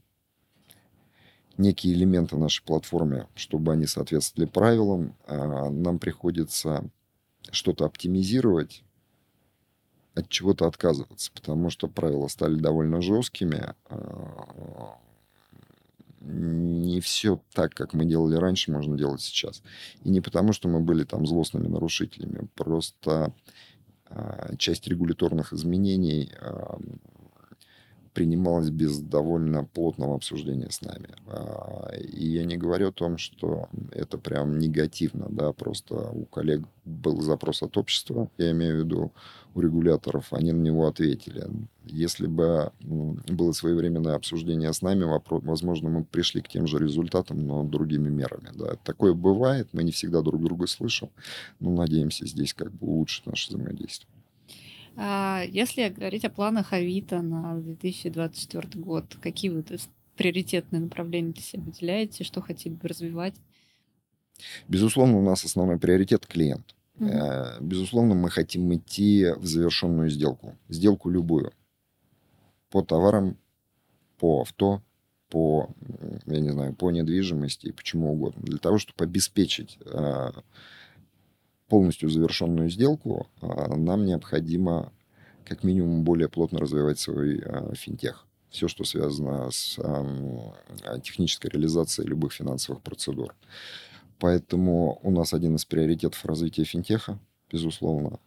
некие 1.57 1.95
элементы 1.95 2.37
нашей 2.37 2.65
платформы, 2.65 3.29
чтобы 3.35 3.73
они 3.73 3.87
соответствовали 3.87 4.49
правилам. 4.49 5.15
А 5.27 5.71
нам 5.71 5.99
приходится 5.99 6.89
что-то 7.51 7.85
оптимизировать, 7.85 8.83
от 10.15 10.29
чего-то 10.29 10.67
отказываться, 10.67 11.31
потому 11.33 11.71
что 11.71 11.89
правила 11.89 12.29
стали 12.29 12.57
довольно 12.57 13.01
жесткими. 13.01 13.75
А, 13.89 14.99
не 16.21 17.01
все 17.01 17.41
так, 17.55 17.73
как 17.75 17.95
мы 17.95 18.05
делали 18.05 18.35
раньше, 18.35 18.73
можно 18.73 18.97
делать 18.99 19.21
сейчас. 19.21 19.63
И 20.03 20.11
не 20.11 20.21
потому, 20.21 20.53
что 20.53 20.69
мы 20.69 20.81
были 20.81 21.05
там 21.05 21.27
злостными 21.27 21.69
нарушителями, 21.69 22.49
просто 22.55 23.33
часть 24.59 24.89
регуляторных 24.89 25.53
изменений 25.53 26.33
принималось 28.19 28.71
без 28.71 28.99
довольно 28.99 29.65
плотного 29.65 30.17
обсуждения 30.17 30.71
с 30.71 30.83
нами. 30.83 31.09
А, 31.29 31.95
и 31.95 32.27
я 32.27 32.45
не 32.45 32.57
говорю 32.57 32.89
о 32.89 32.93
том, 32.93 33.17
что 33.17 33.69
это 33.93 34.19
прям 34.19 34.59
негативно, 34.59 35.29
да, 35.31 35.53
просто 35.53 35.95
у 35.95 36.25
коллег 36.25 36.63
был 36.85 37.21
запрос 37.21 37.63
от 37.63 37.77
общества, 37.77 38.29
я 38.37 38.51
имею 38.51 38.75
в 38.75 38.79
виду 38.81 39.13
у 39.55 39.61
регуляторов, 39.61 40.33
они 40.33 40.51
на 40.51 40.61
него 40.61 40.89
ответили. 40.89 41.47
Если 41.85 42.27
бы 42.27 42.73
было 42.81 43.53
своевременное 43.53 44.17
обсуждение 44.17 44.73
с 44.73 44.83
нами, 44.83 45.05
возможно, 45.29 45.89
мы 45.89 46.03
пришли 46.03 46.43
к 46.43 46.49
тем 46.49 46.67
же 46.67 46.81
результатам, 46.81 47.47
но 47.47 47.63
другими 47.63 48.09
мерами. 48.09 48.51
Да. 48.53 48.75
Такое 48.83 49.15
бывает, 49.15 49.69
мы 49.73 49.85
не 49.85 49.93
всегда 49.93 50.23
друг 50.23 50.43
друга 50.43 50.67
слышим, 50.67 51.11
но 51.61 51.71
надеемся 51.71 52.27
здесь 52.27 52.53
как 52.53 52.73
бы 52.73 52.89
улучшить 52.89 53.27
наше 53.27 53.51
взаимодействие. 53.51 54.18
А 55.01 55.45
если 55.47 55.89
говорить 55.89 56.25
о 56.25 56.31
планах 56.31 56.73
Авито 56.73 57.23
на 57.23 57.61
2024 57.61 58.83
год, 58.83 59.17
какие 59.23 59.49
вы 59.49 59.65
приоритетные 60.17 60.83
направления 60.83 61.33
для 61.33 61.43
себя 61.43 61.63
выделяете, 61.63 62.25
что 62.25 62.41
хотели 62.41 62.75
бы 62.75 62.89
развивать? 62.89 63.35
Безусловно, 64.67 65.19
у 65.19 65.23
нас 65.23 65.45
основной 65.45 65.79
приоритет 65.79 66.27
клиент. 66.27 66.75
Угу. 66.99 67.11
Безусловно, 67.61 68.17
мы 68.17 68.29
хотим 68.29 68.75
идти 68.75 69.27
в 69.37 69.47
завершенную 69.47 70.11
сделку. 70.11 70.57
Сделку 70.69 71.11
любую. 71.11 71.53
По 72.71 72.83
товарам, 72.83 73.37
по 74.19 74.41
авто, 74.41 74.83
по, 75.29 75.71
я 76.27 76.41
не 76.41 76.51
знаю, 76.51 76.75
по 76.75 76.91
недвижимости, 76.91 77.71
почему 77.71 78.15
угодно. 78.15 78.43
Для 78.43 78.59
того, 78.59 78.79
чтобы 78.79 79.05
обеспечить 79.05 79.79
а, 79.87 80.33
полностью 81.69 82.11
завершенную 82.11 82.71
сделку, 82.71 83.29
а, 83.41 83.77
нам 83.77 84.05
необходимо 84.05 84.93
как 85.45 85.65
минимум 85.65 86.03
более 86.03 86.29
плотно 86.29 86.59
развивать 86.59 86.99
свой 86.99 87.41
а, 87.41 87.75
финтех. 87.75 88.27
Все, 88.51 88.67
что 88.69 88.85
связано 88.85 89.51
с 89.51 89.79
а, 89.79 90.99
технической 91.03 91.51
реализацией 91.51 92.09
любых 92.09 92.33
финансовых 92.33 92.83
процедур. 92.83 93.35
Поэтому 94.19 94.99
у 95.03 95.11
нас 95.11 95.33
один 95.33 95.57
из 95.57 95.65
приоритетов 95.65 96.25
развития 96.25 96.65
финтеха, 96.65 97.19
безусловно. 97.53 98.19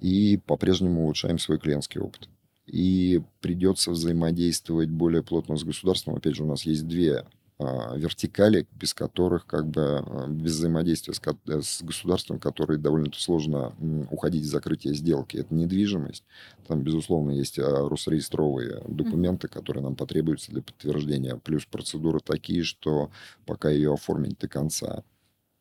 И 0.00 0.40
по-прежнему 0.46 1.04
улучшаем 1.04 1.38
свой 1.38 1.58
клиентский 1.58 2.00
опыт. 2.00 2.28
И 2.66 3.20
придется 3.40 3.90
взаимодействовать 3.90 4.88
более 4.88 5.22
плотно 5.22 5.56
с 5.56 5.64
государством. 5.64 6.16
Опять 6.16 6.36
же, 6.36 6.44
у 6.44 6.46
нас 6.46 6.64
есть 6.64 6.86
две 6.86 7.26
вертикали, 7.58 8.66
без 8.72 8.94
которых 8.94 9.46
как 9.46 9.68
бы 9.68 9.98
а, 9.98 10.26
без 10.28 10.52
взаимодействия 10.54 11.14
с, 11.14 11.20
с 11.20 11.82
государством, 11.82 12.40
которые 12.40 12.78
довольно 12.78 13.12
сложно 13.14 13.72
уходить 14.10 14.42
в 14.42 14.48
закрытие 14.48 14.94
сделки. 14.94 15.36
Это 15.36 15.54
недвижимость. 15.54 16.24
Там, 16.66 16.82
безусловно, 16.82 17.30
есть 17.30 17.58
а, 17.60 17.88
русреестровые 17.88 18.82
документы, 18.88 19.46
которые 19.46 19.84
нам 19.84 19.94
потребуются 19.94 20.50
для 20.50 20.62
подтверждения. 20.62 21.36
Плюс 21.36 21.64
процедуры 21.64 22.18
такие, 22.18 22.64
что 22.64 23.10
пока 23.46 23.70
ее 23.70 23.94
оформить 23.94 24.38
до 24.38 24.48
конца 24.48 25.04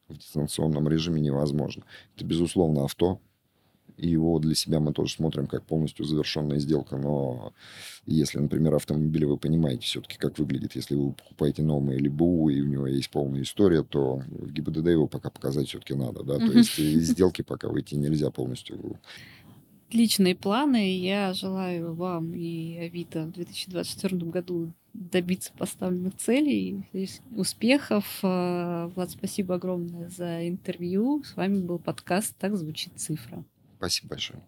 в 0.10 0.18
дистанционном 0.18 0.88
режиме 0.90 1.22
невозможно. 1.22 1.84
Это, 2.16 2.26
безусловно, 2.26 2.86
авто, 2.86 3.22
и 4.04 4.10
его 4.10 4.38
для 4.39 4.54
себя 4.54 4.80
мы 4.82 4.92
тоже 4.92 5.13
смотрим 5.13 5.48
как 5.48 5.63
полностью 5.63 6.04
завершенная 6.06 6.60
сделка. 6.60 6.98
Но 6.98 7.54
если, 8.06 8.39
например, 8.39 8.76
автомобиль 8.76 9.26
вы 9.26 9.38
понимаете 9.38 9.86
все-таки, 9.86 10.18
как 10.18 10.38
выглядит, 10.38 10.76
если 10.76 10.96
вы 10.96 11.13
покупаете 11.13 11.63
новый 11.63 11.96
или 11.96 12.10
БУ, 12.10 12.50
и 12.50 12.60
у 12.62 12.66
него 12.66 12.88
есть 12.88 13.10
полная 13.10 13.44
история, 13.44 13.84
то 13.84 14.22
в 14.28 14.52
ГИБДД 14.52 14.88
его 14.88 15.08
пока 15.08 15.30
показать 15.30 15.70
все-таки 15.70 15.94
надо. 15.94 16.24
Да? 16.24 16.38
То 16.38 16.52
есть 16.52 16.78
из 16.78 17.12
сделки 17.12 17.42
пока 17.42 17.70
выйти 17.70 17.96
нельзя 17.96 18.30
полностью 18.30 19.00
отличные 19.88 20.36
планы. 20.36 20.98
Я 20.98 21.34
желаю 21.34 21.94
вам 21.94 22.34
и 22.34 22.78
Авито 22.78 23.26
в 23.26 23.32
2024 23.32 24.18
году 24.32 24.74
добиться 24.94 25.52
поставленных 25.58 26.18
целей, 26.18 26.84
успехов. 27.36 28.06
Влад, 28.22 29.12
спасибо 29.12 29.56
огромное 29.56 30.10
за 30.10 30.48
интервью. 30.48 31.24
С 31.24 31.36
вами 31.36 31.62
был 31.62 31.80
подкаст 31.80 32.36
«Так 32.38 32.58
звучит 32.58 32.94
цифра». 32.96 33.46
Спасибо 33.84 34.12
большое. 34.12 34.39